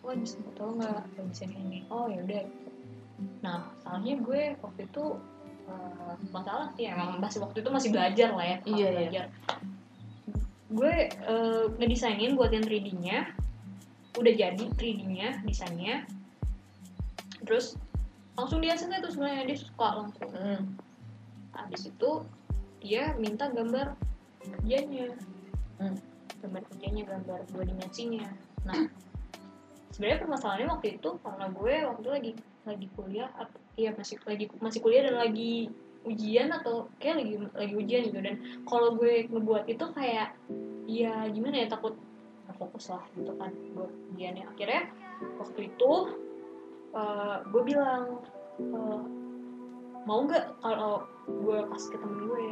[0.00, 1.02] wah bisa minta tolong nggak?
[1.26, 2.42] Desain ini oh ya udah.
[3.40, 5.04] Nah salahnya gue waktu itu
[5.64, 9.24] eh, masalah sih emang masih waktu itu masih belajar lah ya masih Iya, iya.
[10.74, 13.30] Gue eh, ngedesainin buat yang 3D-nya
[14.18, 16.04] udah jadi 3D-nya desainnya.
[17.46, 17.78] Terus
[18.34, 20.30] langsung dia selesai tuh sebenarnya dia suka langsung.
[20.34, 20.62] Hmm.
[21.54, 22.26] habis itu
[22.82, 23.94] dia minta gambar
[24.42, 25.14] kerjanya.
[25.78, 25.94] Hmm.
[26.42, 28.26] gambar kerjanya gambar dua dimensinya
[28.64, 28.90] nah
[29.94, 32.32] sebenarnya permasalahannya waktu itu karena gue waktu itu lagi
[32.64, 33.30] lagi kuliah
[33.78, 35.70] iya masih lagi masih kuliah dan lagi
[36.04, 40.36] ujian atau kayak lagi lagi ujian gitu dan kalau gue ngebuat itu kayak
[40.84, 41.96] ya gimana ya takut
[42.54, 44.82] fokus lah gitu kan buat ujiannya akhirnya
[45.40, 45.92] waktu itu
[46.92, 48.20] eh, gue bilang
[48.60, 49.00] eh,
[50.04, 52.46] mau nggak kalau gue kasih ke temen gue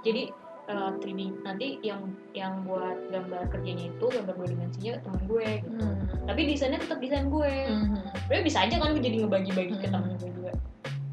[0.00, 0.22] jadi
[0.66, 2.00] eh, 3D nanti yang
[2.32, 6.00] yang buat gambar kerjanya itu gambar dua dimensinya temen gue gitu Hmm.
[6.24, 8.00] tapi desainnya tetap desain gue Hmm.
[8.40, 9.94] Bisa aja kan gue jadi ngebagi-bagi ke Hmm.
[9.94, 10.52] temen gue juga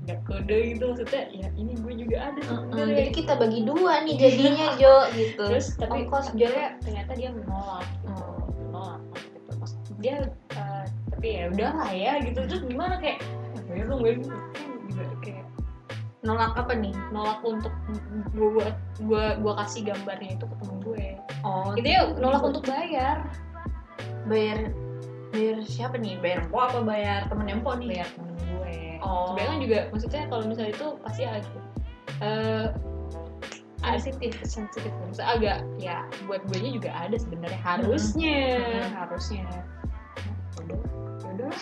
[0.08, 3.93] nggak kode gitu maksudnya ya ini gue juga ada Hmm, sebenarnya Jadi kita bagi dua
[4.08, 5.43] nih jadinya Jo gitu.
[5.52, 8.48] terus tapi Ongkos sebenarnya ternyata dia menolak gitu Hmm.
[8.63, 9.52] menolak gitu
[10.00, 10.17] dia
[10.56, 14.70] eh, tapi ya udahlah ya gitu terus gimana kayak "Ya, bayar dong bayar dong." Kan
[14.88, 15.46] juga kayak
[16.24, 16.96] nolak apa nih?
[17.10, 17.74] nolak untuk
[18.32, 21.06] gue buat gue gue kasih gambarnya itu ke temen gue
[21.43, 23.28] Oh, itu ya nolak untuk bayar
[24.26, 24.72] bayar
[25.30, 26.15] bayar siapa nih?
[26.17, 27.88] Bayar empo apa bayar temen empo nih?
[27.91, 29.33] bayar temen gue Oh.
[29.33, 31.43] sebenarnya kan juga maksudnya kalau misalnya itu pasti agak
[32.21, 32.67] eh
[33.88, 34.91] sensitif sensitif.
[35.07, 38.60] Maksudnya agak ya buat gue nya juga ada sebenarnya harusnya.
[38.60, 38.91] Hmm.
[38.99, 39.47] harusnya.
[40.60, 40.79] Udah
[41.23, 41.53] udah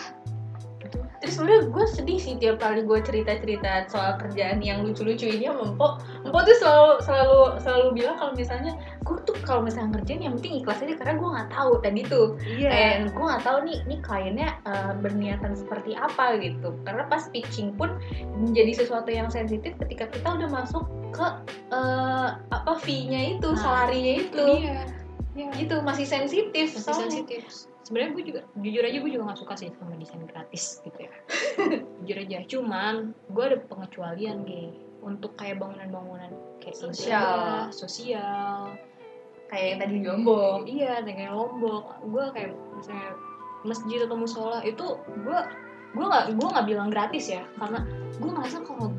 [1.20, 5.72] Terus sebenernya gue sedih sih tiap kali gue cerita-cerita soal kerjaan yang lucu-lucu ini sama
[5.72, 5.88] Empo
[6.22, 10.60] Empo tuh selalu selalu selalu bilang kalau misalnya gue tuh kalau misalnya ngerjain yang penting
[10.60, 12.68] ikhlas aja karena gue nggak tahu tadi tuh iya.
[12.70, 16.68] Kayak gue nggak tahu nih nih kliennya eh, berniatan seperti apa gitu.
[16.84, 17.96] Karena pas pitching pun
[18.36, 20.84] menjadi sesuatu yang sensitif ketika kita udah masuk
[21.16, 21.26] ke
[21.72, 24.44] eh, apa fee-nya itu Nah, salarinya itu.
[24.62, 24.84] Iya.
[25.32, 25.48] Iya.
[25.56, 27.02] Gitu masih sensitif masih soalnya.
[27.08, 27.42] sensitif
[27.86, 31.12] sebenarnya gue juga jujur aja gue juga gak suka sih sama desain gratis gitu ya.
[32.02, 32.94] Jujur aja cuman
[33.30, 34.74] gue ada pengecualian gay
[35.06, 37.14] untuk kayak bangunan-bangunan kayak Sosial.
[37.14, 38.74] indah, sosial.
[39.46, 42.02] Kayak yang tadi di Lombok iya kayak lombok.
[42.02, 43.14] Gue kayak misalnya
[43.62, 44.86] masjid atau musola itu
[45.22, 45.38] gue
[45.94, 47.46] gue nggak gue nggak bilang gratis ya.
[47.54, 47.86] Karena
[48.18, 48.90] gue ngerasa kalau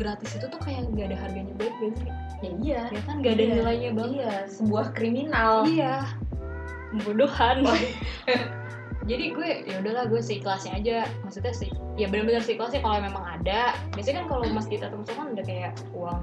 [0.00, 1.52] gratis itu tuh kayak nggak ada harganya.
[1.60, 2.08] Banget gak sih?
[2.40, 2.80] Ya iya.
[2.88, 3.52] Ya kan nggak ada Iya.
[3.60, 4.16] nilainya banget.
[4.16, 5.68] Iya sebuah kriminal.
[5.68, 5.94] Iya
[6.92, 7.56] pembodohan.
[9.10, 10.96] Jadi gue ya udahlah gue seikhlasnya aja.
[11.26, 13.74] Maksudnya sih ya benar-benar seikhlasnya kalau memang ada.
[13.98, 16.22] Biasanya kan kalau masjid atau musola kan ada kayak uang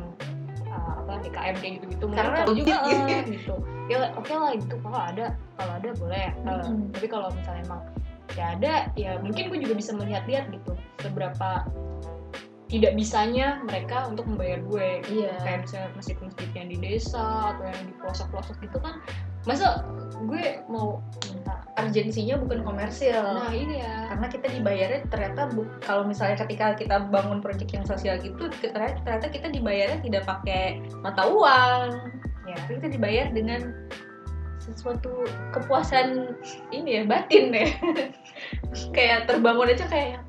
[0.71, 3.55] uh, apa DKM kayak gitu gitu Karena juga juga gitu.
[3.91, 4.75] Ya oke lah gitu.
[4.79, 5.25] Kalau ada
[5.59, 6.93] kalau ada boleh Uh, Mm-mm.
[6.95, 7.81] tapi kalau misalnya emang
[8.37, 10.71] ya ada ya mungkin gue juga bisa melihat-lihat gitu
[11.03, 11.65] seberapa
[12.69, 15.01] tidak bisanya mereka untuk membayar gue.
[15.09, 15.33] Iya.
[15.41, 19.01] kayak misalnya masjid-masjid yang di desa atau yang di pelosok-pelosok gitu kan
[19.47, 19.85] masa
[20.27, 20.99] gue mau
[21.31, 23.23] minta urgensinya bukan komersil?
[23.23, 24.11] Nah ini ya.
[24.11, 28.99] Karena kita dibayarnya ternyata bu- kalau misalnya ketika kita bangun proyek yang sosial gitu ternyata,
[29.05, 31.87] ternyata kita dibayarnya tidak pakai mata uang.
[32.49, 33.87] Ya tapi kita dibayar dengan
[34.59, 35.23] sesuatu
[35.55, 36.35] kepuasan
[36.75, 37.69] ini ya batin ya.
[38.95, 40.19] Kayak terbangun aja kayak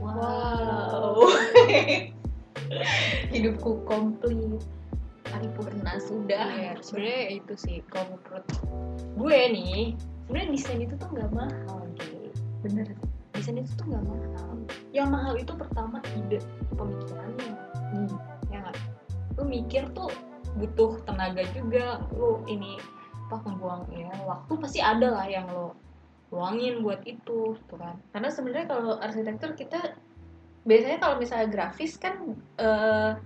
[0.00, 1.28] wow.
[3.34, 4.62] Hidupku komplit
[5.40, 6.46] paripurna sudah.
[6.52, 8.44] Iya, sebenarnya itu sih kalau menurut
[9.16, 9.96] gue nih
[10.28, 12.28] sebenarnya desain itu tuh nggak mahal gitu
[12.60, 12.86] bener.
[13.32, 14.52] Desain itu tuh nggak mahal.
[14.92, 16.44] Yang mahal itu pertama ide
[16.76, 17.52] pemikirannya.
[17.72, 18.12] Hmm.
[18.52, 18.76] ya nggak?
[19.40, 20.12] Lu mikir tuh
[20.60, 22.76] butuh tenaga juga lu ini
[23.30, 25.72] apa membuang ya waktu pasti ada lah yang lo
[26.30, 27.96] luangin buat itu tuh kan.
[28.12, 29.96] Karena sebenarnya kalau arsitektur kita
[30.68, 33.16] biasanya kalau misalnya grafis kan eh,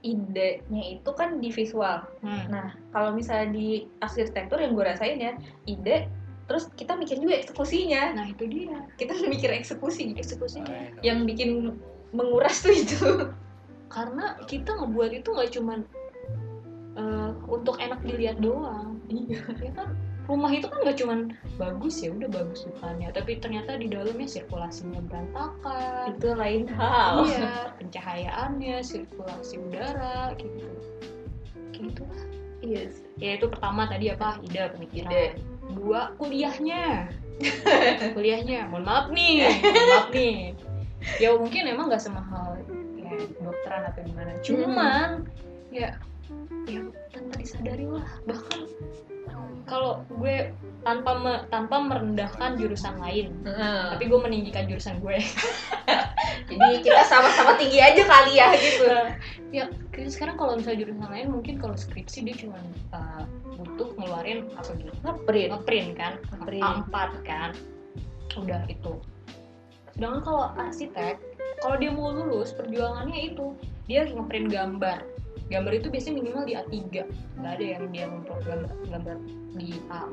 [0.00, 2.46] idenya itu kan di visual hmm.
[2.48, 5.34] Nah, kalau misalnya di arsitektur yang gue rasain ya,
[5.64, 6.06] ide,
[6.46, 8.14] terus kita mikir juga eksekusinya.
[8.14, 10.14] nah itu dia Kita mikir eksekusi.
[10.14, 11.50] eksekusinya Yang bikin
[12.14, 13.00] menguras tuh itu.
[13.88, 15.78] karena kita ngebuat itu nggak cuman
[16.94, 19.40] eh, untuk enak dilihat doang Iya.
[19.60, 19.88] ya kan
[20.28, 21.20] rumah itu kan nggak cuman
[21.56, 23.08] bagus ya udah bagus depannya.
[23.16, 26.12] Tapi ternyata di dalamnya sirkulasinya berantakan.
[26.14, 27.24] Itu lain hal.
[27.24, 30.68] iya pencahayaannya sirkulasi udara gitu.
[31.72, 32.02] Gitu.
[32.04, 32.90] Lah Iya.
[33.22, 34.36] ya itu pertama tadi apa?
[34.42, 35.10] Ide pemikiran.
[35.10, 35.26] Ide.
[35.78, 37.06] dua kuliahnya.
[38.18, 38.66] Kuliahnya.
[38.66, 39.46] Mohon maaf nih.
[39.62, 40.36] Mohon maaf nih.
[41.22, 42.58] Ya mungkin emang nggak semahal
[42.98, 44.32] ya dokteran atau gimana.
[44.42, 45.08] Cuman
[45.70, 45.94] ya
[46.66, 46.80] ya
[47.14, 48.66] tanpa disadari lah bahkan
[49.68, 50.50] kalau gue
[50.82, 53.30] tanpa me- tanpa merendahkan jurusan lain.
[53.44, 53.94] Heeh.
[53.94, 55.20] tapi gue meninggikan jurusan gue.
[56.48, 58.88] Jadi kita sama-sama tinggi aja kali ya gitu.
[59.52, 59.64] ya
[60.08, 62.56] sekarang kalau misalnya jurusan lain mungkin kalau skripsi dia cuma
[62.96, 63.24] uh,
[63.60, 64.92] butuh ngeluarin apa gitu?
[65.04, 65.50] Ngeprint.
[65.52, 66.12] ngeprint kan?
[66.32, 66.64] Ngeprint.
[66.64, 66.94] A4
[67.28, 67.50] kan?
[68.40, 68.96] Udah itu.
[69.92, 71.20] Sedangkan kalau arsitek
[71.58, 73.52] kalau dia mau lulus perjuangannya itu
[73.90, 75.02] dia ngeprint gambar.
[75.48, 76.76] Gambar itu biasanya minimal di A3
[77.40, 79.16] nggak ada yang dia memprint gambar gambar
[79.54, 80.04] di A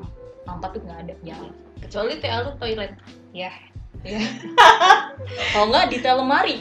[0.46, 2.92] A4 tuh nggak ada jangan Kecuali TA lu toilet.
[3.34, 3.52] ya
[4.04, 4.20] ya
[5.52, 6.58] kalau nggak di lemari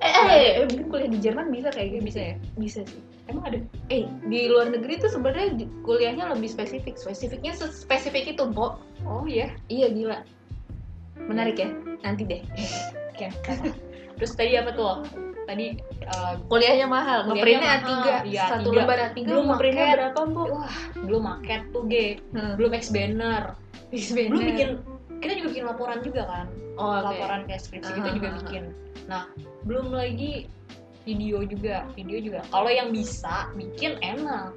[0.00, 0.24] Eh, eh,
[0.56, 2.02] eh, mungkin kuliah di Jerman bisa kayak gitu.
[2.08, 3.04] bisa ya Bisa sih.
[3.28, 3.58] emang ada
[3.92, 5.52] Eh, di luar negeri tuh sebenarnya
[5.84, 6.96] kuliahnya lebih spesifik.
[6.96, 8.80] Spesifiknya spesifik itu, Bo.
[9.04, 10.24] oh iya Iya, gila.
[11.20, 11.68] Menarik ya?
[12.00, 12.40] Nanti deh.
[13.12, 13.28] Oke,
[14.16, 15.04] terus tadi apa tuh
[15.50, 15.66] tadi
[16.06, 17.26] uh, Kuliahnya mahal.
[17.26, 18.22] Ngeprintnya mahal.
[18.22, 18.30] A3.
[18.30, 18.76] Iya, Satu A3.
[18.76, 20.42] lembar A3 Belum ngeprintnya berapa, Bu?
[20.48, 21.94] wah belum market tuh G
[22.30, 22.54] Hmm.
[22.54, 23.42] belum X banner
[24.30, 24.68] belum bikin
[25.18, 27.04] kita juga bikin laporan juga kan oh, oke.
[27.04, 28.38] laporan kayak skripsi gitu Ah, juga ah, ah.
[28.38, 28.64] bikin
[29.04, 29.22] nah
[29.64, 30.46] belum lagi
[31.02, 34.54] video juga video juga kalau yang bisa bikin enak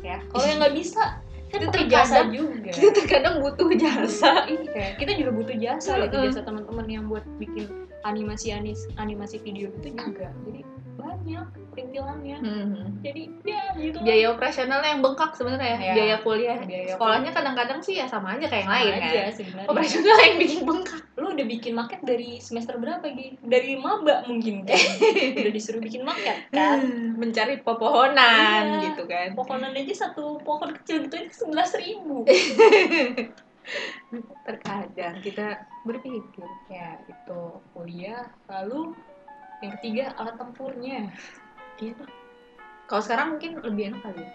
[0.00, 1.04] ya kalau yang nggak bisa
[1.50, 4.30] kan Itu pakai jasa terkadang- juga Kita terkadang butuh jasa.
[4.46, 7.68] Iya, kita juga butuh jasa gitu jasa teman-teman yang buat bikin
[8.04, 10.62] animasi anis animasi video itu juga jadi
[10.92, 13.00] banyak perintilannya Hmm.
[13.00, 13.96] jadi ya gitu.
[13.98, 15.80] Biaya operasionalnya yang bengkak sebenarnya.
[15.80, 15.92] Iya.
[15.94, 16.58] Biaya kuliah.
[16.60, 19.32] Biaya Sekolahnya kadang-kadang sih ya sama aja kayak yang Sama lain aja kan.
[19.32, 21.02] sebenarnya Operasional yang bikin bengkak.
[21.14, 23.40] lu udah bikin market dari semester berapa Gi?
[23.40, 24.76] dari maba mungkin kan
[25.40, 26.78] udah disuruh bikin market kan
[27.20, 28.80] Mencari pepohonan Iya.
[28.84, 29.32] gitu kan.
[29.32, 32.26] pohonan aja satu pohon kecil gitu itu sebelas ribu
[34.44, 36.46] Terkadang kita berpikir.
[36.68, 37.40] ya itu
[37.72, 38.92] kuliah lalu
[39.62, 41.08] yang ketiga alat tempurnya
[41.80, 41.94] Iya.
[42.86, 44.22] Kalau sekarang mungkin lebih enak kali.
[44.22, 44.30] ya.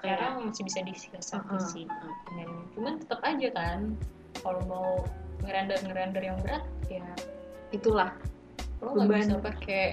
[0.00, 1.68] sekarang masih bisa disiasati Heeh.
[1.68, 1.84] sih
[2.24, 3.78] dengan cuman tetap aja kan
[4.40, 4.88] kalau mau
[5.44, 7.04] ngerender ngerender yang berat ya
[7.68, 8.08] itulah
[8.80, 9.84] lo nggak bisa pakai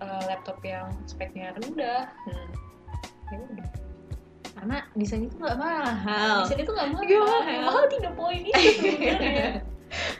[0.00, 2.48] uh, laptop yang speknya rendah Hmm.
[3.28, 3.68] ya udah
[4.60, 6.44] karena desain itu nggak mahal.
[6.44, 7.40] di sini tuh nggak mahal Nggak mahal.
[7.48, 9.64] Yang mahal tiga poin itu sebenarnya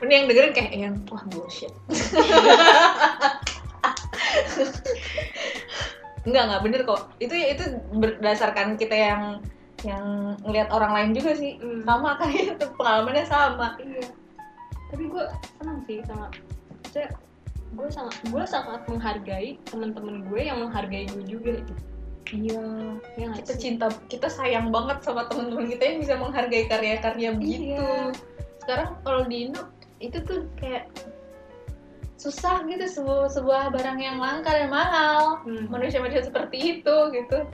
[0.01, 1.69] Ini yang dengerin kayak yang wah bullshit.
[6.21, 7.01] Enggak enggak bener kok.
[7.17, 7.63] Itu itu
[7.97, 9.41] berdasarkan kita yang
[9.81, 11.57] yang ngelihat orang lain juga sih.
[11.61, 11.85] Hmm.
[11.85, 13.77] Sama kayak itu pengalamannya sama.
[13.77, 14.05] iya
[14.91, 15.25] tapi gue
[15.57, 16.27] senang sih sama
[16.91, 17.07] saya
[17.71, 21.73] gue sangat gue sangat menghargai teman-teman gue yang menghargai gue juga gitu
[22.29, 22.63] Iya.
[23.17, 23.59] ya Kita sih?
[23.59, 27.81] cinta, kita sayang banget sama teman-teman kita yang bisa menghargai karya-karya begitu.
[27.81, 28.13] Iya.
[28.61, 30.89] Sekarang kalau di Indo itu tuh kayak
[32.21, 35.41] susah gitu sebuah, sebuah barang yang langka dan mahal.
[35.41, 35.65] Hmm.
[35.73, 37.49] manusia-manusia seperti itu gitu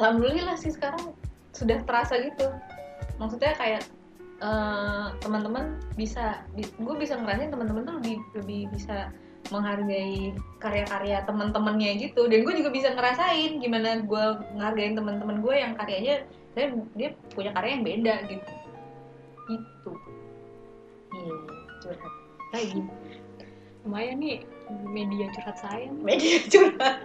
[0.00, 1.12] alhamdulillah sih sekarang
[1.52, 2.52] sudah terasa gitu
[3.20, 3.82] maksudnya kayak
[4.40, 9.12] eh, teman-teman bisa gue bisa ngerasain teman-teman tuh lebih lebih bisa
[9.50, 12.26] menghargai karya-karya teman-temannya gitu.
[12.26, 14.24] Dan gue juga bisa ngerasain gimana gue
[14.56, 18.52] ngehargain teman-teman gue yang karyanya saya dia punya karya yang beda gitu.
[19.52, 19.92] Itu
[21.14, 21.36] iya
[21.84, 22.12] curhat.
[22.54, 22.80] Lagi.
[23.84, 24.36] Lumayan nih
[24.88, 25.86] media curhat saya.
[26.06, 26.96] Media curhat.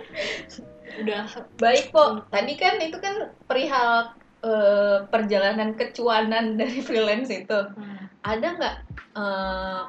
[1.03, 1.27] Udah
[1.59, 7.59] baik kok tadi kan itu kan perihal eh, perjalanan kecuanan dari freelance itu.
[7.75, 8.75] Hmm, ada nggak
[9.19, 9.81] eh,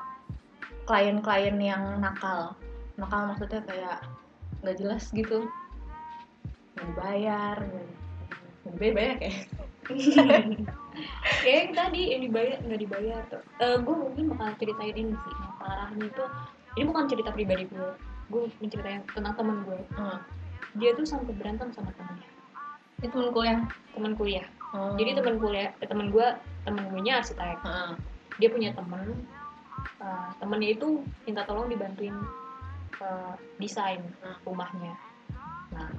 [0.86, 2.58] klien-klien yang nakal.
[2.98, 3.98] Nakal maksudnya kayak
[4.62, 5.46] nggak jelas gitu.
[6.76, 7.56] Nggak dibayar
[8.62, 9.40] nggak dibayar banyak ya kayak.
[11.42, 13.42] Yang tadi yang dibayar nggak dibayar tuh.
[13.82, 16.24] Gue mungkin bakal ceritain ini sih yang parahnya itu
[16.78, 17.90] ini bukan cerita pribadi gue
[18.32, 20.16] gue menceritain tentang temen gue Hmm.
[20.80, 22.28] dia tuh sampai berantem sama temennya.
[23.04, 23.60] Itu temen kuliah?
[23.92, 24.46] Teman kuliah.
[24.72, 24.96] Oh.
[24.96, 26.26] jadi teman kuliah eh, teman gue
[26.64, 27.60] teman gue nya arsitek.
[27.60, 27.92] Heeh.
[28.40, 29.28] dia punya temen
[30.00, 32.14] uh, temennya itu minta tolong dibantuin
[33.00, 34.02] uh, desain
[34.46, 34.94] rumahnya.
[35.72, 35.90] Nah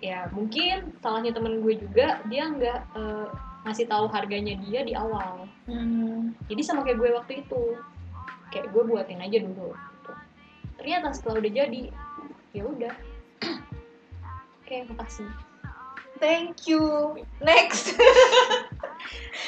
[0.00, 3.32] ya mungkin salahnya temen gue juga dia nggak uh,
[3.64, 5.48] ngasih tahu harganya dia di awal.
[5.66, 6.30] Hmm.
[6.46, 7.62] jadi sama kayak gue waktu itu
[8.54, 10.12] kayak gue buatin aja dulu gitu.
[10.78, 11.82] ternyata setelah udah jadi
[12.54, 12.94] ya udah.
[14.62, 15.26] Oke makasih.
[16.16, 16.80] Thank you.
[17.42, 17.92] Next.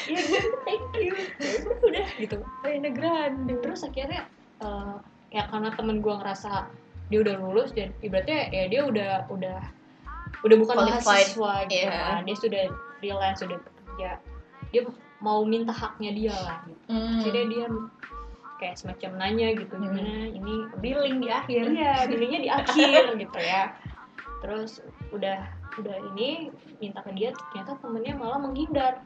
[0.08, 1.12] Ya gue thank you
[2.18, 4.26] gitu Arena Grande terus akhirnya
[4.58, 4.94] eh,
[5.30, 6.66] ya karena temen gue ngerasa
[7.08, 9.58] dia udah lulus dan ibaratnya ya dia udah udah
[10.44, 11.04] udah bukan Qualified.
[11.32, 11.94] mahasiswa gitu Iya.
[11.94, 12.64] kan dia sudah
[12.98, 14.10] freelance sudah bekerja
[14.68, 14.82] dia
[15.18, 16.82] mau minta haknya dia lah gitu.
[16.86, 17.20] Hmm.
[17.24, 17.66] jadi dia
[18.58, 19.84] kayak semacam nanya gitu Hmm.
[19.88, 23.72] gimana ini billing di akhir iya billingnya di akhir gitu ya
[24.38, 24.78] terus
[25.10, 25.42] udah
[25.74, 29.02] udah ini minta ke dia ternyata temennya malah menghindar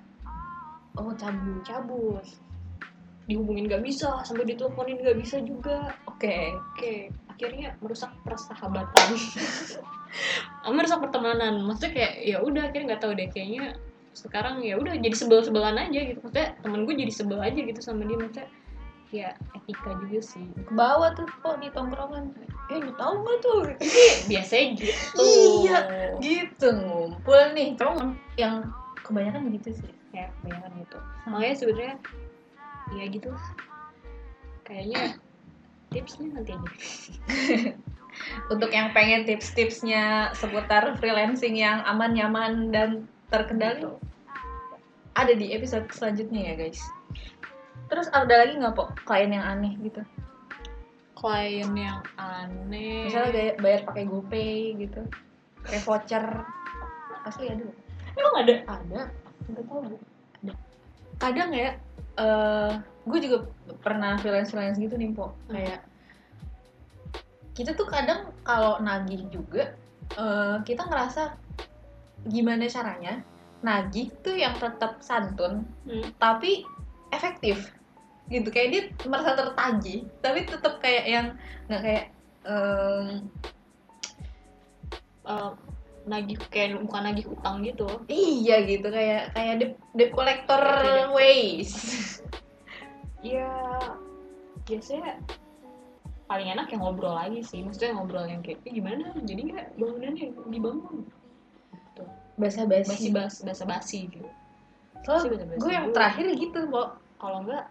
[0.94, 2.25] oh cabut cabut
[3.33, 5.97] dihubungin gak bisa sampai diteleponin gak bisa juga.
[6.05, 6.53] Oke.
[6.77, 7.09] Oke
[7.42, 9.18] akhirnya merusak persahabatan.
[10.77, 11.66] Merusak pertemanan.
[11.66, 13.75] Maksudnya kayak ya udah akhirnya nggak tahu deh kayaknya
[14.14, 16.23] sekarang ya udah jadi sebel sebelan aja gitu.
[16.23, 18.14] Maksudnya temen gue jadi sebel aja gitu sama dia.
[18.14, 18.47] Maksudnya
[19.11, 20.47] ya etika juga sih.
[20.55, 22.31] Ke bawah tuh kok di tongkrongan.
[22.71, 23.61] Eh lu tahu nggak tuh?
[24.31, 25.27] Biasanya gitu.
[25.66, 25.79] Iya.
[26.23, 26.68] gitu.
[26.71, 27.75] Ngumpul nih.
[27.75, 28.71] Cowok yang
[29.03, 29.92] kebanyakan begitu sih.
[30.14, 30.99] Ya bayangan gitu.
[31.27, 31.95] Makanya sebenarnya
[32.99, 33.47] ya gitu lah.
[34.67, 35.17] Kayaknya
[35.93, 36.71] tipsnya nanti aja.
[38.53, 43.89] Untuk yang pengen tips-tipsnya seputar freelancing yang aman nyaman dan terkendali
[45.13, 46.81] ada di episode selanjutnya ya guys.
[47.93, 50.01] Terus ada lagi nggak po klien yang aneh gitu.
[51.17, 53.09] Klien yang aneh.
[53.09, 55.03] Misalnya bayar, bayar pakai GoPay gitu.
[55.61, 56.27] Pakai voucher.
[57.23, 57.65] Asli ada
[58.19, 58.55] emang ada?
[58.67, 59.01] Ada.
[59.53, 59.81] Nggak tahu.
[60.43, 60.53] Ada.
[61.21, 61.77] Kadang ya
[62.18, 62.72] eh
[63.03, 63.38] gue juga
[63.83, 65.59] pernah freelance freelance gitu nih po Hmm.
[65.59, 65.81] kayak
[67.53, 69.77] kita tuh kadang kalau nagih juga
[70.16, 71.37] eh, kita ngerasa
[72.29, 73.25] gimana caranya
[73.62, 76.09] nagih tuh yang tetap santun Hmm.
[76.20, 76.64] tapi
[77.12, 77.72] efektif
[78.31, 81.27] gitu kayak dia merasa tertagih tapi tetap kayak yang
[81.68, 82.07] nggak kayak
[82.42, 83.22] Eh,
[86.03, 87.87] nagih kayak bukan nagih utang gitu.
[88.11, 91.07] Iya gitu kayak kayak debt, debt collector Iya.
[91.15, 91.71] ways.
[93.23, 93.51] Ya
[94.67, 95.23] biasanya
[96.27, 97.62] paling enak yang ngobrol lagi sih.
[97.62, 99.15] Maksudnya ngobrol yang kayak "Eh, gimana?
[99.23, 101.07] Jadi nggak bangunannya dibangun?
[102.35, 104.27] Basa basi basi bas basa basi gitu
[105.03, 105.59] basa-basi.
[105.59, 107.67] gue yang terakhir gitu po kalau enggak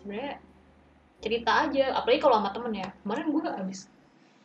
[0.00, 0.32] sebenarnya
[1.20, 1.84] cerita aja.
[1.96, 2.88] Apalagi kalau sama temen ya.
[3.04, 3.80] Kemarin gue abis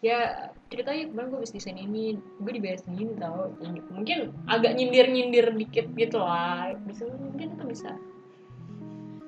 [0.06, 3.50] ya ceritanya kemarin gue abis desain ini gue dibayar segini tau.
[3.89, 6.78] Mungkin agak nyindir nyindir dikit gitu lah.
[6.86, 7.98] Bisa mungkin itu bisa.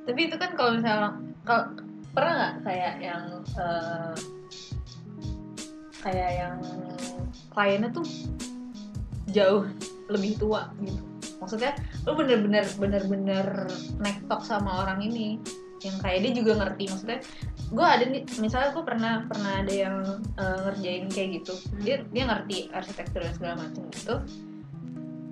[0.05, 1.73] Tapi itu kan kalau misalnya kalau
[2.13, 3.23] pernah nggak kayak yang
[3.57, 4.15] eh,
[6.05, 6.57] kayak yang
[7.49, 8.05] kliennya tuh
[9.33, 9.65] jauh
[10.13, 11.01] lebih tua gitu?
[11.41, 11.73] Maksudnya
[12.05, 13.65] lu bener-bener bener-bener
[13.97, 15.41] nektok sama orang ini
[15.83, 16.83] yang kayak dia juga ngerti.
[16.89, 17.19] Maksudnya
[17.67, 19.95] gue ada nih misalnya gue pernah pernah ada yang
[20.37, 21.53] eh, ngerjain kayak gitu.
[21.83, 24.15] Dia dia ngerti arsitektur dan segala macam gitu.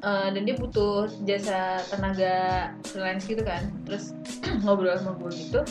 [0.05, 2.35] Eh, dan dia butuh jasa tenaga
[2.85, 3.73] freelance gitu kan.
[3.89, 4.13] Terus
[4.63, 5.61] ngobrol sama gue gitu.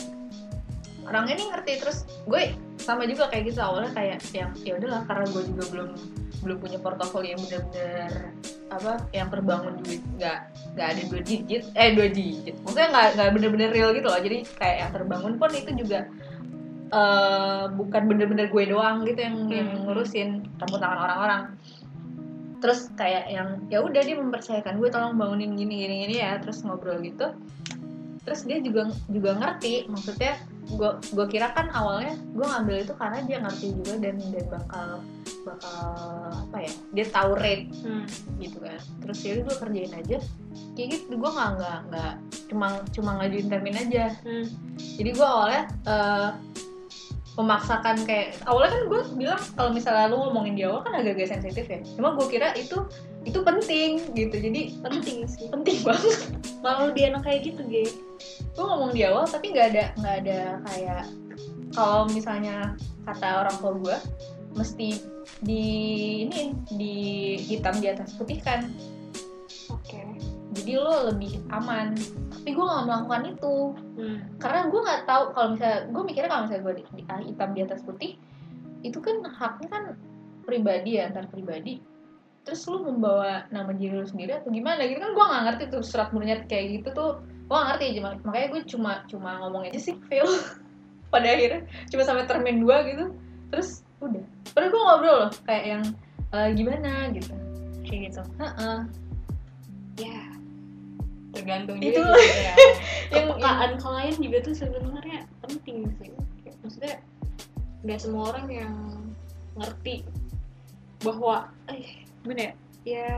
[1.05, 1.71] Orangnya nih ngerti.
[1.79, 1.97] Terus
[2.27, 3.59] gue sama juga kayak gitu.
[3.63, 5.89] Awalnya kayak yang ya udahlah karena gue juga belum
[6.45, 8.11] belum punya portofolio yang benar-benar
[8.69, 10.39] apa yang terbangun duit nggak
[10.77, 12.55] nggak ada dua digit eh dua digit.
[12.61, 14.21] Maksudnya nggak nggak bener-bener real gitu loh.
[14.21, 15.99] Jadi kayak yang terbangun pun itu juga
[16.85, 19.81] eh bukan bener-bener gue doang gitu yang yang Hmm.
[19.89, 20.29] ngurusin
[20.61, 21.41] campur tangan orang-orang.
[22.61, 26.61] Terus kayak yang ya udah dia mempercayakan gue tolong bangunin gini gini gini ya terus
[26.61, 27.33] ngobrol gitu.
[28.25, 30.37] Terus dia juga juga ngerti maksudnya
[30.67, 34.87] gue gue kira kan awalnya gue ngambil itu karena dia ngerti juga dan dan bakal
[35.43, 35.79] bakal
[36.41, 38.05] apa ya dia tahu rate Hmm.
[38.37, 40.17] gitu kan terus ya gue kerjain aja
[40.73, 42.13] kayak gitu gue nggak nggak nggak
[42.47, 44.45] cuma cuma ngajuin termin aja Hmm.
[44.97, 46.29] jadi gue awalnya eh,
[47.35, 51.67] memaksakan kayak awalnya kan gue bilang kalau misalnya lu ngomongin di awal kan agak-agak sensitif
[51.67, 51.79] ya.
[51.99, 52.87] Cuma gue kira itu
[53.27, 54.35] itu penting gitu.
[54.39, 55.51] Jadi penting sih.
[55.51, 56.31] Penting banget.
[56.63, 57.85] Malah lebih enak kayak gitu Ge.
[58.55, 60.39] Gue ngomong di awal tapi nggak ada nggak ada
[60.71, 61.03] kayak
[61.75, 63.97] kalau misalnya kata orang tua gue
[64.55, 64.87] mesti
[65.43, 65.65] di
[66.23, 66.95] ini di
[67.35, 68.71] hitam di atas putih kan.
[69.67, 69.99] Oke.
[70.55, 71.99] Jadi lo lebih aman
[72.45, 73.55] tapi gue nggak melakukan itu.
[73.97, 74.17] Hmm.
[74.37, 77.61] karena gue nggak tahu kalau misalnya gue mikirnya kalau misalnya gue di, di- hitam di
[77.65, 78.11] atas putih
[78.85, 79.83] itu kan haknya kan
[80.45, 81.81] pribadi ya antar pribadi.
[82.45, 84.85] Terus lu membawa nama diri lu sendiri atau gimana?
[84.85, 87.11] Gitu kan gue nggak ngerti tuh surat murniat kayak gitu tuh.
[87.49, 90.29] Gue nggak ngerti cuma makanya gue cuma cuma ngomong aja sih fail
[91.13, 93.09] pada akhirnya cuma sampai termin dua gitu.
[93.49, 94.21] Terus udah.
[94.53, 95.83] Padahal gue ngobrol loh kayak yang
[96.29, 97.09] "Eh, gimana?
[97.09, 97.33] gitu.
[97.81, 98.21] Kayak gitu.
[98.37, 98.77] Heeh.
[99.97, 100.19] ya
[101.35, 101.99] tergantung Itu.
[101.99, 102.55] juga gitu ya.
[103.11, 106.11] Yang- kepekaan klien juga tuh sebenarnya penting sih.
[106.63, 106.95] Maksudnya
[107.85, 108.73] nggak semua orang yang
[109.59, 110.01] ngerti
[111.03, 112.53] bahwa eh gimana ya?
[112.85, 113.11] Ya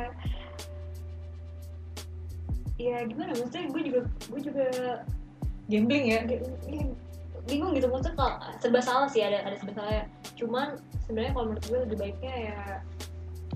[2.78, 3.32] ya gimana?
[3.34, 4.66] Maksudnya gue juga gue juga
[5.68, 6.20] gambling ya?
[6.26, 6.84] Agak- ya,
[7.48, 7.88] bingung gitu.
[7.88, 10.06] Maksudnya kalau serba salah sih ada ada serba salah ya
[10.38, 12.60] cuman sebenarnya kalau menurut gue lebih baiknya ya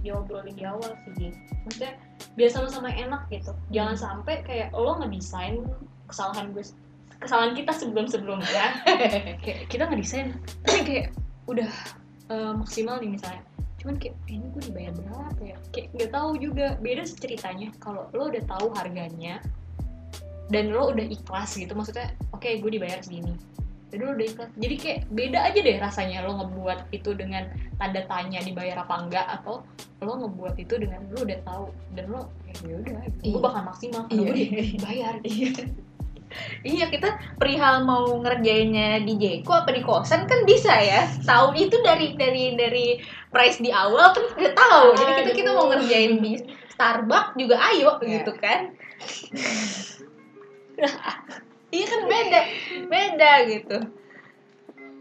[0.02, 1.30] diobrolin di awal sih
[1.62, 1.94] maksudnya
[2.36, 3.52] biar sama-sama enak gitu.
[3.74, 5.64] Jangan sampai kayak lo ngedesain
[6.08, 6.64] kesalahan gue
[7.22, 8.82] kesalahan kita sebelum sebelumnya
[9.46, 11.08] kayak kita ngedesain tapi kayak
[11.48, 11.70] udah
[12.34, 13.44] eh, maksimal nih misalnya.
[13.82, 15.58] Cuman kayak "Eh, ini gue dibayar berapa ya?
[15.74, 16.68] Kayak nggak tahu juga.
[16.82, 19.42] Beda ceritanya kalau lo udah tahu harganya
[20.54, 21.74] dan lo udah ikhlas gitu.
[21.74, 23.34] Maksudnya oke gue dibayar segini
[23.94, 27.44] lo udah ikhlas jadi kayak beda aja deh rasanya lo ngebuat itu dengan
[27.76, 29.60] tanda tanya dibayar apa enggak atau
[30.00, 33.38] lo ngebuat itu dengan lo udah tahu dan lo ya ya udah gue Iya.
[33.38, 34.20] bakal maksimal Iya.
[34.22, 34.36] gue
[34.72, 35.52] dibayar Iya.
[36.64, 41.04] Iya kita perihal mau ngerjainnya di Jeko apa di kosan kan bisa ya.
[41.28, 42.96] Tahu itu dari dari dari
[43.28, 44.86] price di awal kan udah tahu.
[44.96, 46.40] Jadi kita kita mau ngerjain di
[46.72, 48.24] Starbucks juga ayo Iya.
[48.24, 48.72] gitu kan.
[51.72, 52.42] iya kan beda
[52.88, 53.78] beda gitu.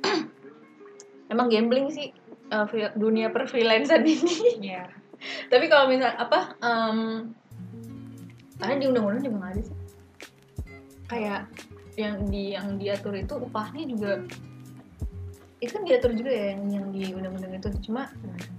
[1.32, 2.14] Emang gambling sih
[2.50, 4.62] uh, dunia perfreelancer ini.
[4.62, 4.90] Iya.
[5.52, 7.30] Tapi kalau misal apa em
[8.60, 9.78] karena di undang-undang juga nggak ada sih.
[11.10, 11.40] Kayak
[11.98, 14.24] yang di yang diatur itu upahnya juga
[15.60, 18.08] itu kan diatur juga ya yang, yang di undang-undang itu cuma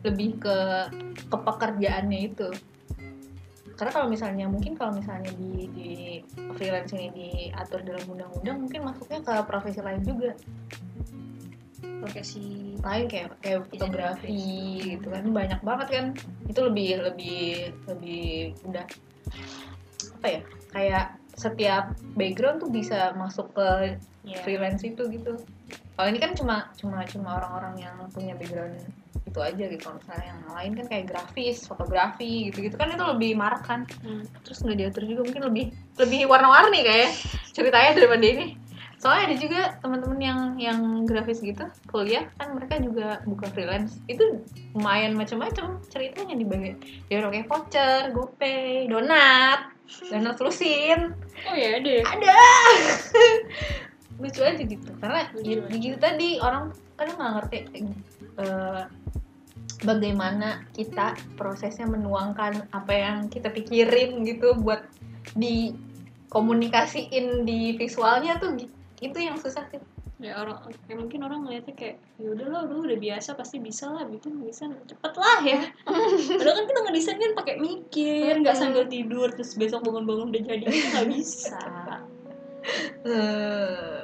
[0.06, 0.58] lebih ke
[1.18, 2.54] ke pekerjaannya itu
[3.82, 5.90] karena kalau misalnya mungkin kalau misalnya di di
[6.54, 7.10] freelance ini
[7.50, 10.38] diatur dalam undang-undang mungkin masuknya ke profesi lain juga.
[11.82, 14.38] Profesi lain kayak kayak fotografi
[14.86, 15.26] gitu kan.
[15.34, 16.06] Banyak banget kan.
[16.46, 18.86] Itu lebih lebih lebih udah
[20.22, 20.42] apa ya?
[20.78, 24.46] Kayak setiap background tuh bisa masuk ke Iya.
[24.46, 25.42] freelance itu gitu.
[25.98, 28.78] Kalau ini kan cuma cuma cuma orang-orang yang punya background
[29.32, 29.82] itu aja gitu.
[29.82, 33.88] Kalau misalnya yang lain kan kayak grafis fotografi gitu gitu kan itu lebih marak kan.
[34.04, 34.28] Hmm.
[34.44, 35.66] terus nggak diatur juga mungkin lebih
[36.00, 37.12] lebih warna-warni kayak
[37.56, 38.48] ceritanya daripada ini.
[39.02, 43.98] Soalnya ada juga teman-teman yang yang grafis gitu kuliah kan mereka juga buka freelance.
[44.06, 44.46] Itu
[44.78, 46.78] lumayan macam-macam ceritanya di bagian
[47.10, 49.74] ya kayak voucher gopay donat
[50.08, 51.18] donat lusin
[51.50, 52.38] oh ya deh ada.
[54.22, 54.92] Lucu aja gitu.
[55.02, 57.58] Karena ya, gitu tadi orang kadang nggak ngerti
[58.40, 58.88] eh,
[59.82, 64.84] bagaimana kita prosesnya menuangkan apa yang kita pikirin gitu buat
[65.34, 68.58] dikomunikasiin di visualnya tuh
[69.02, 69.82] itu yang susah sih.
[70.22, 73.90] Ya orang ya mungkin orang ngeliatnya kayak ya udah lah lu udah biasa pasti bisa
[73.90, 75.66] lah bikin bisa cepet lah ya.
[76.38, 80.62] Padahal kan kita ngedesain kan pakai mikir nggak sambil tidur terus besok bangun-bangun udah jadi
[80.62, 81.58] itu nggak bisa.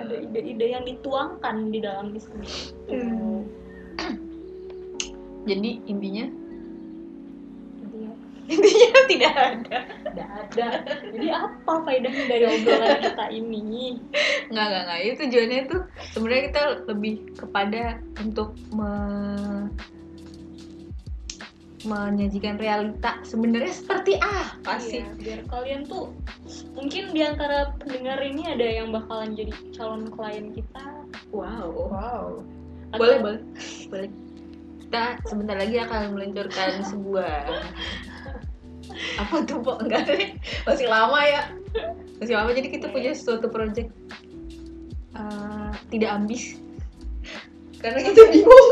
[0.02, 2.42] Ada ide-ide yang dituangkan di dalam desain.
[2.90, 3.37] Hmm.
[5.48, 6.26] Jadi intinya?
[7.80, 8.12] Intinya,
[8.54, 9.78] intinya tidak ada.
[10.12, 10.68] Nggak ada.
[11.16, 13.64] Jadi apa faedahnya dari obrolan kita ini?
[14.52, 15.00] Nggak nggak nggak.
[15.00, 15.82] Itu tujuannya tuh
[16.12, 17.82] sebenarnya kita lebih kepada
[18.20, 19.72] untuk me-
[21.88, 25.00] menyajikan realita sebenarnya seperti apa sih?
[25.00, 26.12] Iya, biar kalian tuh
[26.76, 30.84] mungkin di antara pendengar ini ada yang bakalan jadi calon klien kita.
[31.32, 31.72] Wow.
[31.88, 32.44] Wow.
[32.98, 33.42] Boleh boleh.
[33.88, 34.10] Boleh
[34.88, 37.52] kita sebentar lagi akan meluncurkan sebuah
[39.22, 40.32] apa tuh kok enggak deh
[40.64, 41.44] masih lama ya.
[42.18, 43.92] Masih lama jadi kita punya suatu project
[45.18, 46.62] Eh, tidak ambis.
[47.82, 48.68] Karena kita bingung.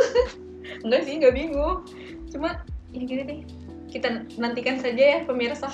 [0.85, 1.77] Enggak sih nggak bingung.
[2.29, 2.61] Cuma
[2.93, 3.41] ya gitu deh.
[3.89, 5.69] Kita nantikan saja ya pemirsa.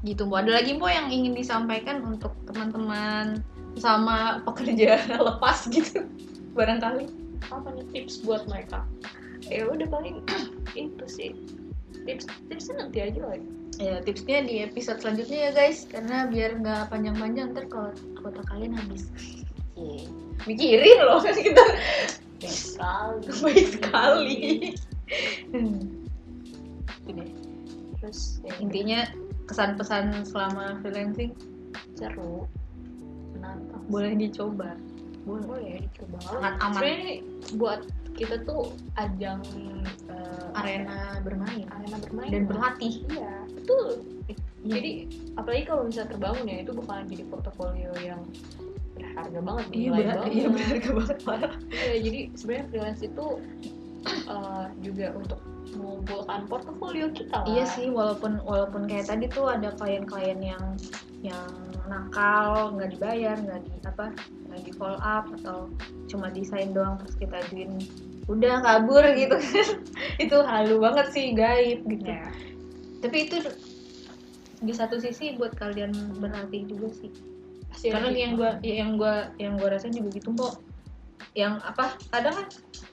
[0.00, 3.44] Gitu Bu ada lagi Bu yang ingin disampaikan untuk teman-teman
[3.76, 6.04] sama pekerja lepas gitu
[6.60, 7.06] barangkali.
[7.48, 8.84] Apa nih tips buat mereka?
[9.48, 10.20] Ya udah paling
[10.76, 11.32] itu sih.
[12.04, 13.40] Tips tipsnya nanti aja lah
[13.80, 15.88] ya tipsnya di episode selanjutnya ya guys.
[15.88, 17.90] Karena biar nggak panjang-panjang ntar kalau
[18.20, 19.08] kuota kalian habis.
[20.44, 21.64] Mikirin loh kita.
[22.40, 24.40] Baik sekali baik sekali.
[25.52, 25.80] Hmm.
[27.10, 27.32] Deh.
[27.98, 29.02] terus ya, intinya
[29.50, 31.34] kesan-pesan selama freelancing?
[31.98, 32.46] Seru.
[33.34, 33.82] Menantang.
[33.90, 34.78] Boleh dicoba
[35.30, 36.16] boleh boleh dicoba.
[36.26, 36.72] Sangat aman.
[36.74, 37.14] sebenarnya ini
[37.54, 37.80] buat
[38.18, 38.62] kita tuh
[38.98, 39.40] ajang
[40.10, 41.66] eh, arena bermain.
[41.70, 42.30] Arena bermain.
[42.34, 42.94] Dan berlatih.
[43.08, 43.34] Iya.
[43.54, 43.86] Betul.
[44.60, 44.76] Iya.
[44.76, 44.92] jadi
[45.40, 48.20] apalagi kalau misalnya terbangun ya itu bakalan jadi portofolio yang
[48.92, 50.30] berharga banget iya bernilai ber- banget.
[50.36, 51.18] Iya berharga banget.
[51.24, 53.26] Parah Iya, jadi sebenarnya freelance itu
[54.04, 55.40] eh, juga untuk
[55.76, 57.48] mengumpulkan portofolio kita lah.
[57.48, 60.64] iya sih walaupun walaupun kayak tadi tuh ada klien-klien yang
[61.20, 61.50] yang
[61.90, 64.14] nakal nggak dibayar nggak di apa
[64.50, 65.68] nggak di follow up atau
[66.08, 67.76] cuma desain doang terus kita ajuin
[68.30, 69.36] udah kabur gitu.
[70.24, 72.06] Itu halu banget sih gaib gitu.
[72.06, 72.30] Ya.
[73.00, 73.40] tapi itu
[74.60, 77.08] di satu sisi buat kalian berarti juga sih.
[77.72, 80.60] Pasti karena yang gua yang gua yang gua rasain juga gitu kok
[81.36, 82.46] yang apa kadang kan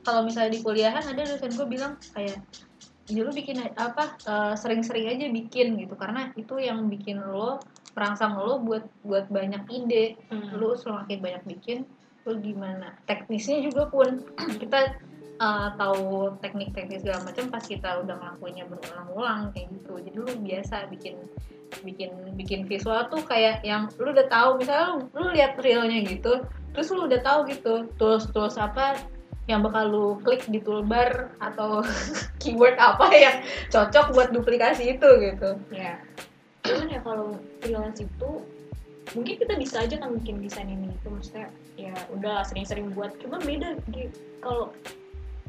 [0.03, 2.39] kalau misalnya di kuliahan ada dosen gua bilang kayak
[3.07, 5.95] ya lu bikin apa eh, sering-sering aja bikin gitu.
[5.95, 7.59] Karena itu yang bikin lo
[7.95, 10.19] merangsang lo buat buat banyak ide.
[10.29, 10.53] Hmm.
[10.59, 11.77] lu semakin banyak bikin
[12.27, 12.93] lu gimana?
[13.07, 14.21] Teknisnya juga pun
[14.61, 14.99] kita
[15.39, 19.93] uh, tahu teknik-teknik segala macam pas kita udah ngelakuinnya berulang-ulang kayak gitu.
[20.03, 21.15] Jadi lu biasa bikin
[21.83, 24.59] bikin bikin visual tuh kayak yang lu udah tahu.
[24.59, 26.43] Misalnya lu, lu lihat realnya gitu
[26.77, 29.01] terus lu udah tahu gitu tools tools apa
[29.49, 31.81] yang bakal lu klik di toolbar atau
[32.43, 33.41] keyword apa yang
[33.73, 35.97] cocok buat duplikasi itu gitu Ya.
[36.61, 38.29] Cuman ya kalau freelance itu
[39.15, 41.47] mungkin kita bisa aja kan bikin desain ini itu maksudnya
[41.79, 44.11] ya udah sering-sering buat cuma beda Gi.
[44.43, 44.69] kalau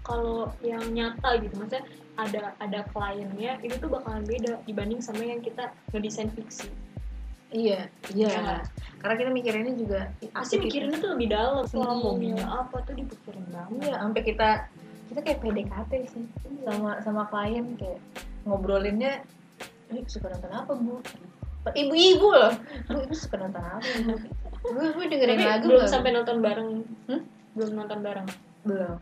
[0.06, 1.84] kalau yang nyata gitu maksudnya
[2.16, 6.70] ada ada kliennya itu tuh bakalan beda dibanding sama yang kita ngedesain fiksi
[7.50, 8.62] iya Iya nggak?
[8.98, 10.00] karena kita mikirinnya juga
[10.34, 12.44] pasti asik mikirinnya tuh lebih dalam soal Iya.
[12.44, 14.48] apa tuh dipikirin banget Iya, sampai kita
[15.08, 16.24] kita kayak PDKT sih
[16.62, 18.00] sama sama klien kayak
[18.44, 19.24] ngobrolinnya
[19.88, 21.00] ini suka nonton apa bu?
[21.66, 22.52] Ibu-ibu loh,
[22.86, 24.12] bu ibu suka nonton apa bu?
[24.68, 25.88] Gue gue dengerin tapi lagu belum loh.
[25.88, 26.70] sampai nonton bareng
[27.08, 27.22] Hmm?
[27.54, 28.28] belum nonton bareng
[28.62, 28.96] belum.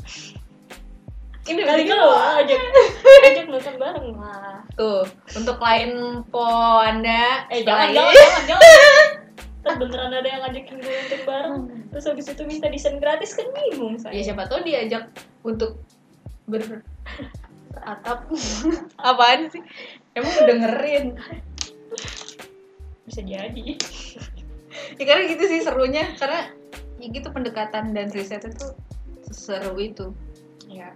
[1.46, 2.10] Ini kali lo
[2.42, 2.58] ajak
[3.30, 4.66] ajak nonton bareng lah.
[4.74, 5.06] Tuh,
[5.38, 6.42] untuk klien po
[6.82, 7.46] anda.
[7.54, 9.06] Eh jangan jangan jangan jangan.
[9.66, 11.62] Terus beneran ada yang ngajakin gue nonton bareng.
[11.94, 15.06] Terus habis itu minta desain gratis kan bingung Ya saya siapa tahu diajak
[15.46, 15.78] untuk
[16.50, 16.82] ber
[17.78, 18.26] atap.
[19.14, 19.62] Apaan sih?
[20.18, 21.14] Emang dengerin?
[23.06, 23.78] bisa jadi.
[24.98, 26.10] Ya karena gitu sih serunya.
[26.18, 26.50] Karena
[26.98, 28.74] ya gitu pendekatan dan risetnya tuh
[29.30, 30.10] seru itu.
[30.66, 30.90] Ya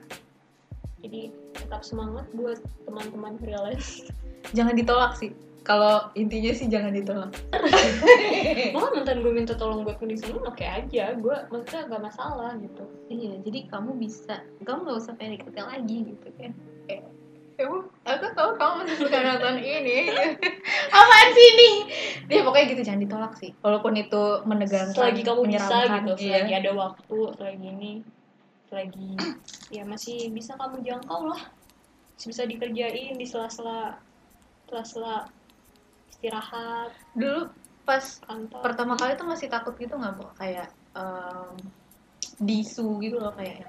[1.00, 4.08] jadi tetap semangat buat teman-teman freelance.
[4.56, 5.32] Jangan ditolak sih.
[5.60, 7.36] Kalau intinya sih jangan ditolak.
[8.74, 11.12] Malah mantan gue minta tolong buat ngedesainin oke aja.
[11.20, 12.88] Gue maksudnya gak masalah gitu.
[13.12, 16.56] Iya jadi kamu bisa kamu nggak usah PDKT lagi gitu kan.
[16.88, 17.04] Kayak
[17.60, 20.08] Emang aku tahu kamu masih suka nonton ini.
[20.96, 21.70] Apaan sih ini?
[22.32, 23.52] Ya pokoknya gitu jangan ditolak sih.
[23.60, 26.40] Walaupun itu menegangkan selagi kamu bisa gitu iya.
[26.40, 27.92] selagi ada waktu selagi ini
[28.70, 29.18] selagi
[29.76, 31.42] ya masih bisa kamu jangkau lah.
[32.14, 33.98] Masih bisa dikerjain di sela-sela
[34.64, 35.26] sela-sela
[36.08, 37.50] istirahat dulu
[37.82, 38.60] pas kantor.
[38.62, 40.24] pertama kali tuh masih takut gitu nggak bu?
[40.36, 41.56] Kayak em,
[42.38, 43.66] disu gitu loh kayak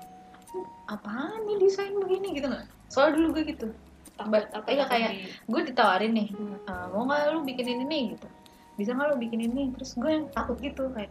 [0.51, 2.35] "Uh, apaan nih desain begini?
[2.35, 2.67] Gitu nggak?
[2.87, 3.67] Soalnya dulu gue gitu.
[4.13, 6.55] Takut Ba- apa iya, takut kayak- di- gue ditawarin nih Hmm.
[6.61, 8.27] "Eh, mau nggak lu bikin ini gitu.
[8.75, 9.63] Bisa nggak lu bikin ini?
[9.73, 11.09] Terus gue yang takut gitu kayak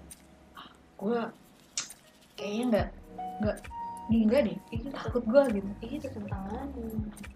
[0.54, 1.20] "Ah, gue
[2.36, 2.88] kayaknya nggak
[3.40, 3.56] nggak
[4.10, 5.68] enggak deh itu takut gue gitu.
[5.86, 6.84] Itu tantangannya.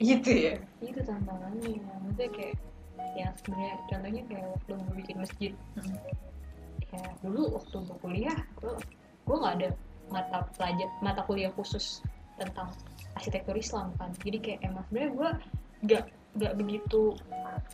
[0.02, 0.54] Gitu ya?
[0.82, 1.78] Itu tantangannya.
[1.78, 2.56] Maksudnya kayak
[3.14, 5.52] ya sebenarnya contohnya kayak waktu gue bikin masjid.
[5.78, 5.98] Hmm.
[6.94, 8.70] ya dulu waktu gue kuliah gue
[9.26, 9.68] gue nggak ada
[10.14, 12.02] mata pelajar mata kuliah khusus
[12.38, 12.70] tentang
[13.14, 14.10] arsitektur Islam kan.
[14.22, 15.30] Jadi kayak emang sebenarnya gue
[15.90, 16.04] gak
[16.34, 17.14] gak begitu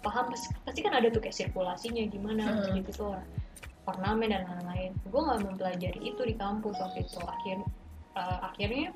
[0.05, 0.29] paham.
[0.29, 2.77] Pasti, pasti kan ada tuh kayak sirkulasinya gimana Hmm.
[2.81, 3.13] gitu tuh
[3.89, 4.93] ornamen dan lain-lain.
[5.09, 7.21] Gue nggak mempelajari itu di kampus waktu itu.
[7.25, 7.57] Akhir
[8.17, 8.91] eh, akhirnya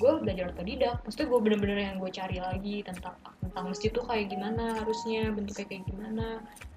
[0.00, 0.96] gue belajar otodidak.
[1.04, 3.12] Maksudnya gue bener-bener yang gue cari lagi tentang
[3.44, 6.26] tentang masjid tuh kayak gimana harusnya bentuknya kayak gimana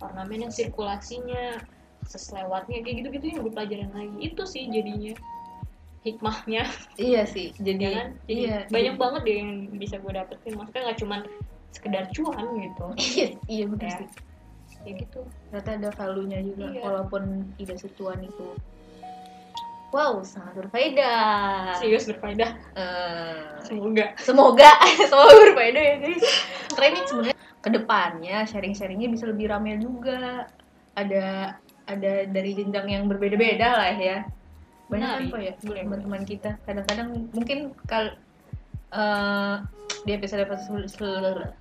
[0.03, 1.63] ornamennya sirkulasinya
[2.03, 4.17] akses lewatnya kayak gitu-gitu yang gue pelajarin lagi.
[4.27, 5.15] Itu sih jadinya
[6.03, 6.67] hikmahnya.
[6.99, 8.07] Iya sih ya jadi kan?
[8.27, 10.53] Jadi iya banyak banget deh yang bisa gue dapetin.
[10.59, 11.19] Maksudnya nggak cuman
[11.71, 12.85] sekedar cuan gitu.
[13.15, 13.97] Iya iya betul Ya.
[14.03, 14.09] sih.
[14.83, 15.19] Ya gitu.
[15.47, 16.81] Ternyata ada value-nya juga Iya.
[16.83, 17.23] walaupun
[17.55, 18.47] tidak secuan itu
[19.93, 21.77] wow sangat berfaedah.
[21.77, 22.51] Serius berfaedah.
[22.73, 24.17] Eh, semoga.
[24.17, 24.71] semoga.
[25.09, 26.25] Semoga berfaedah ya guys.
[26.73, 30.49] Karena ini sebenarnya ke depannya sharing-sharingnya bisa lebih ramai juga.
[30.97, 34.25] Ada ada dari jenjang yang berbeda-beda lah ya.
[34.89, 35.61] Banyak Menarik.
[35.61, 36.57] kok ya teman-teman kita.
[36.65, 38.17] Kadang-kadang mungkin kal
[38.91, 39.55] eh,
[40.03, 40.89] di episode episode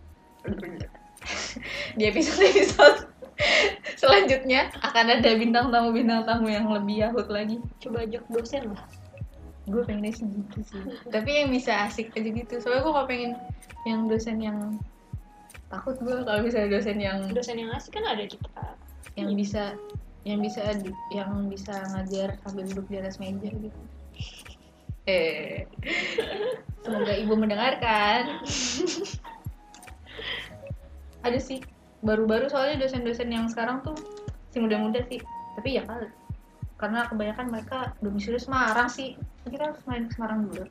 [2.01, 3.12] di episode episode
[4.01, 7.59] selanjutnya akan ada bintang tamu bintang tamu yang lebih yahut lagi.
[7.83, 8.85] Coba ajak dosen lah.
[9.71, 10.83] Gue pengennya sih gitu sih.
[11.11, 12.55] Tapi yang bisa asik aja gitu.
[12.59, 13.33] Soalnya gue gak pengen
[13.87, 14.59] yang dosen yang
[15.71, 18.67] takut gue kalau misalnya dosen yang dosen yang asik kan ada kita.
[19.15, 19.63] Yang bisa
[20.23, 20.63] yang bisa
[21.11, 23.79] yang bisa ngajar sambil duduk di atas meja gitu.
[25.07, 25.67] Eh.
[26.83, 28.43] Semoga ibu mendengarkan.
[31.27, 31.63] Ada sih
[32.03, 33.95] baru-baru soalnya dosen-dosen yang sekarang tuh
[34.51, 35.23] si muda-muda sih.
[35.57, 36.11] Tapi ya kali
[36.83, 39.15] karena kebanyakan mereka domisili Semarang sih.
[39.47, 40.67] Kita harus main ke Semarang dulu.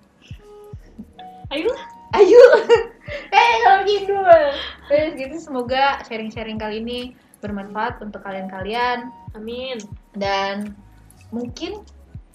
[1.56, 1.72] Ayo
[2.20, 2.44] ayo.
[3.32, 4.16] Eh kalau gitu.
[4.88, 5.36] Terus gitu.
[5.40, 7.00] Semoga sharing-sharing kali ini
[7.40, 9.12] bermanfaat untuk kalian-kalian.
[9.36, 9.80] Amin.
[10.16, 10.76] Dan
[11.32, 11.84] mungkin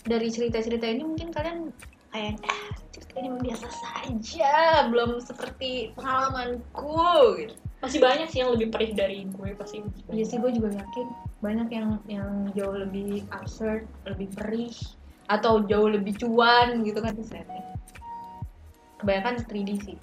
[0.08, 1.72] dari cerita-cerita ini mungkin kalian
[2.12, 4.52] kayak ah cerita ini biasa saja.
[4.88, 7.56] Belum seperti pengalamanku gitu.
[7.84, 11.06] Masih banyak sih yang lebih perih dari gue pasti Iya sih gue juga yakin
[11.44, 14.72] banyak yang yang jauh lebih absurd, lebih perih
[15.28, 17.76] atau jauh lebih cuan gitu kan setnya.
[18.96, 19.98] Kebanyakan 3D sih.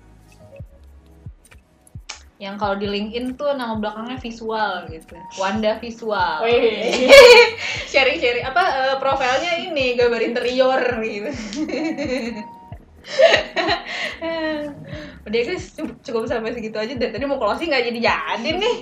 [2.38, 5.16] Yang kalau di LinkedIn tuh nama belakangnya visual gitu.
[5.40, 6.44] Wanda visual.
[6.44, 7.08] Wih.
[7.92, 11.32] Sharing-sharing apa eh, profilnya ini gambar interior gitu.
[15.24, 16.92] Udah guys, cukup- sampai segitu aja.
[16.92, 18.78] Dari tadi mau closing nggak jadi jadi nih.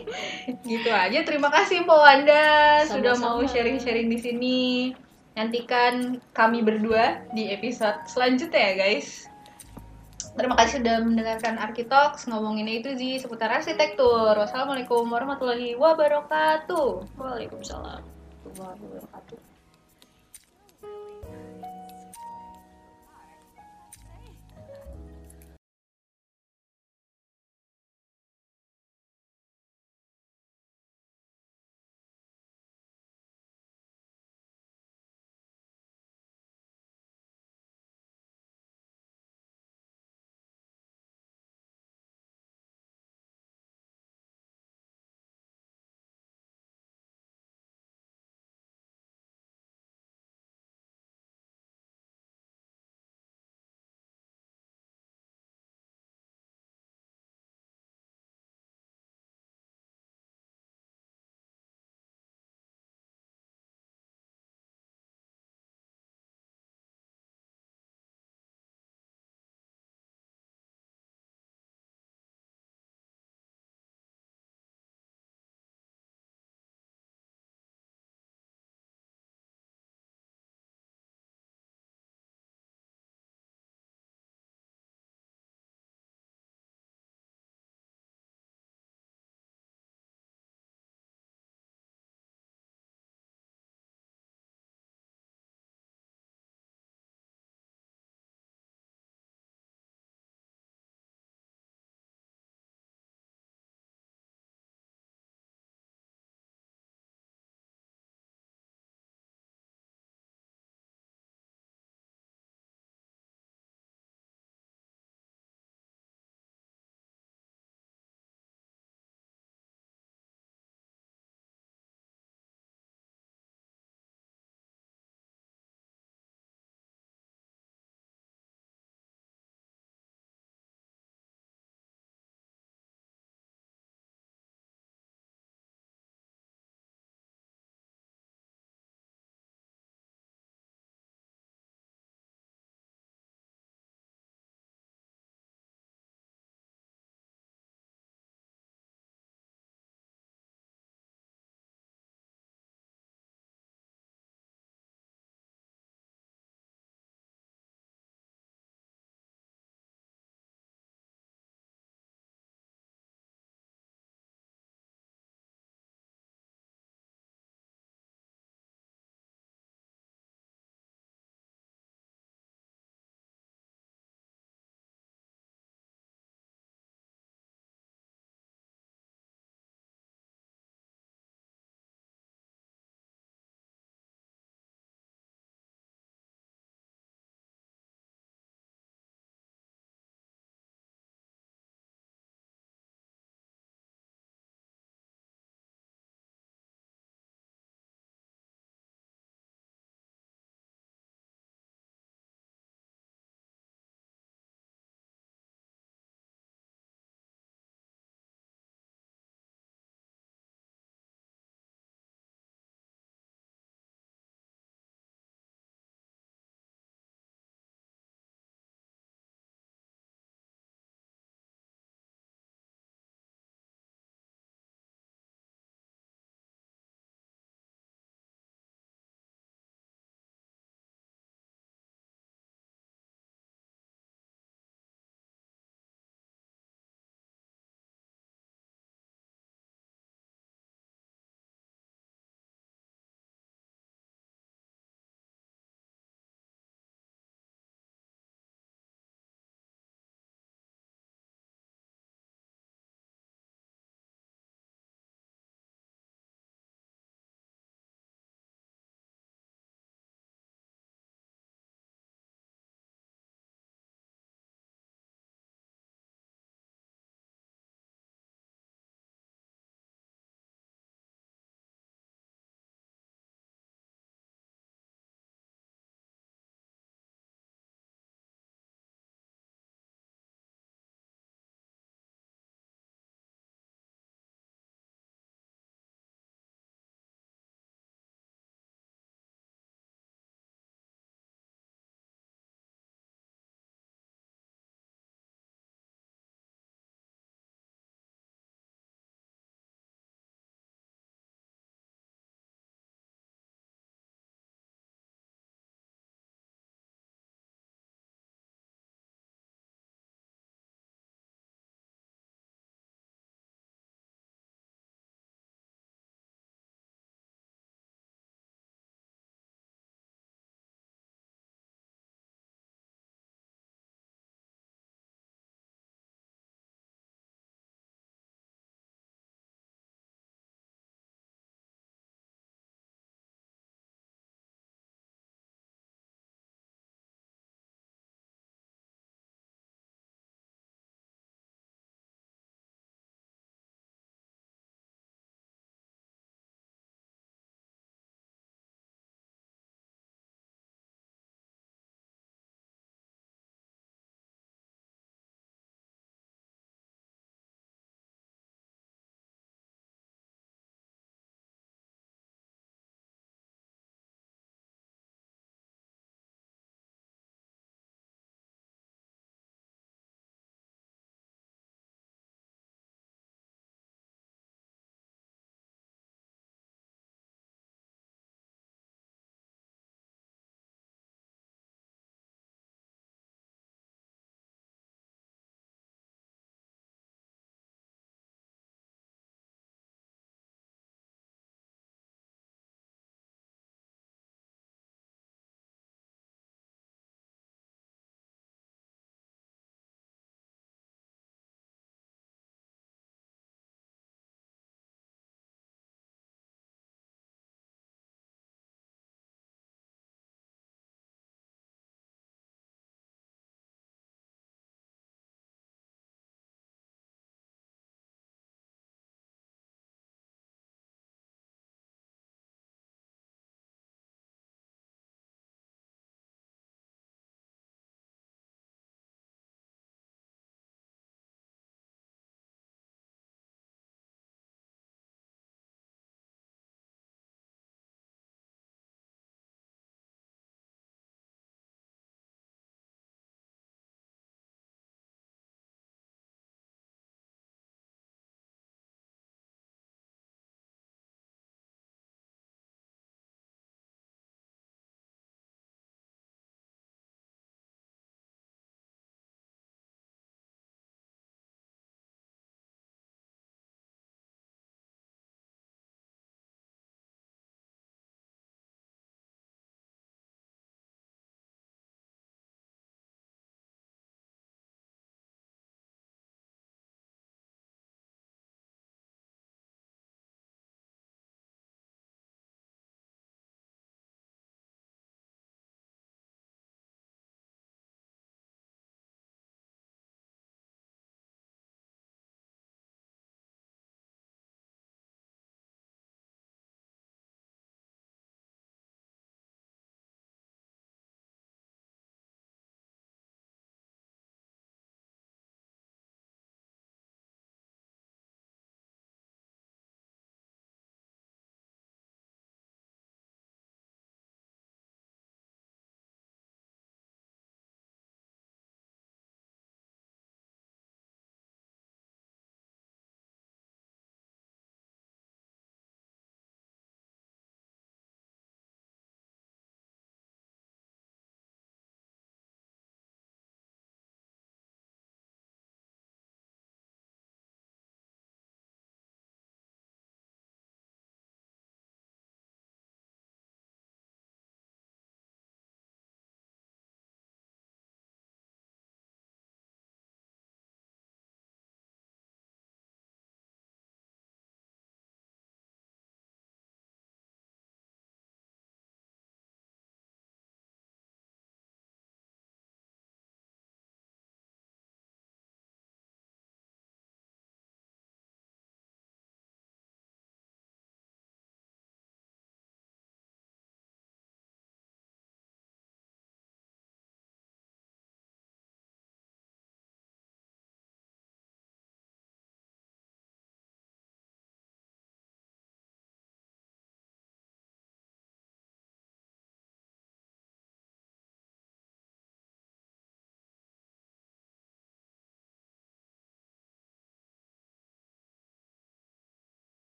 [0.66, 1.20] Gitu aja.
[1.22, 2.46] Terima kasih Mbak Wanda
[2.90, 4.60] sudah mau sharing-sharing di sini.
[5.38, 9.30] Nantikan kami berdua di episode selanjutnya ya guys.
[10.32, 14.32] Terima kasih sudah mendengarkan Arkitalks ngomonginnya itu sih seputar arsitektur.
[14.34, 17.20] Wassalamualaikum warahmatullahi wabarakatuh.
[17.20, 18.02] Waalaikumsalam
[18.48, 19.51] warahmatullahi wabarakatuh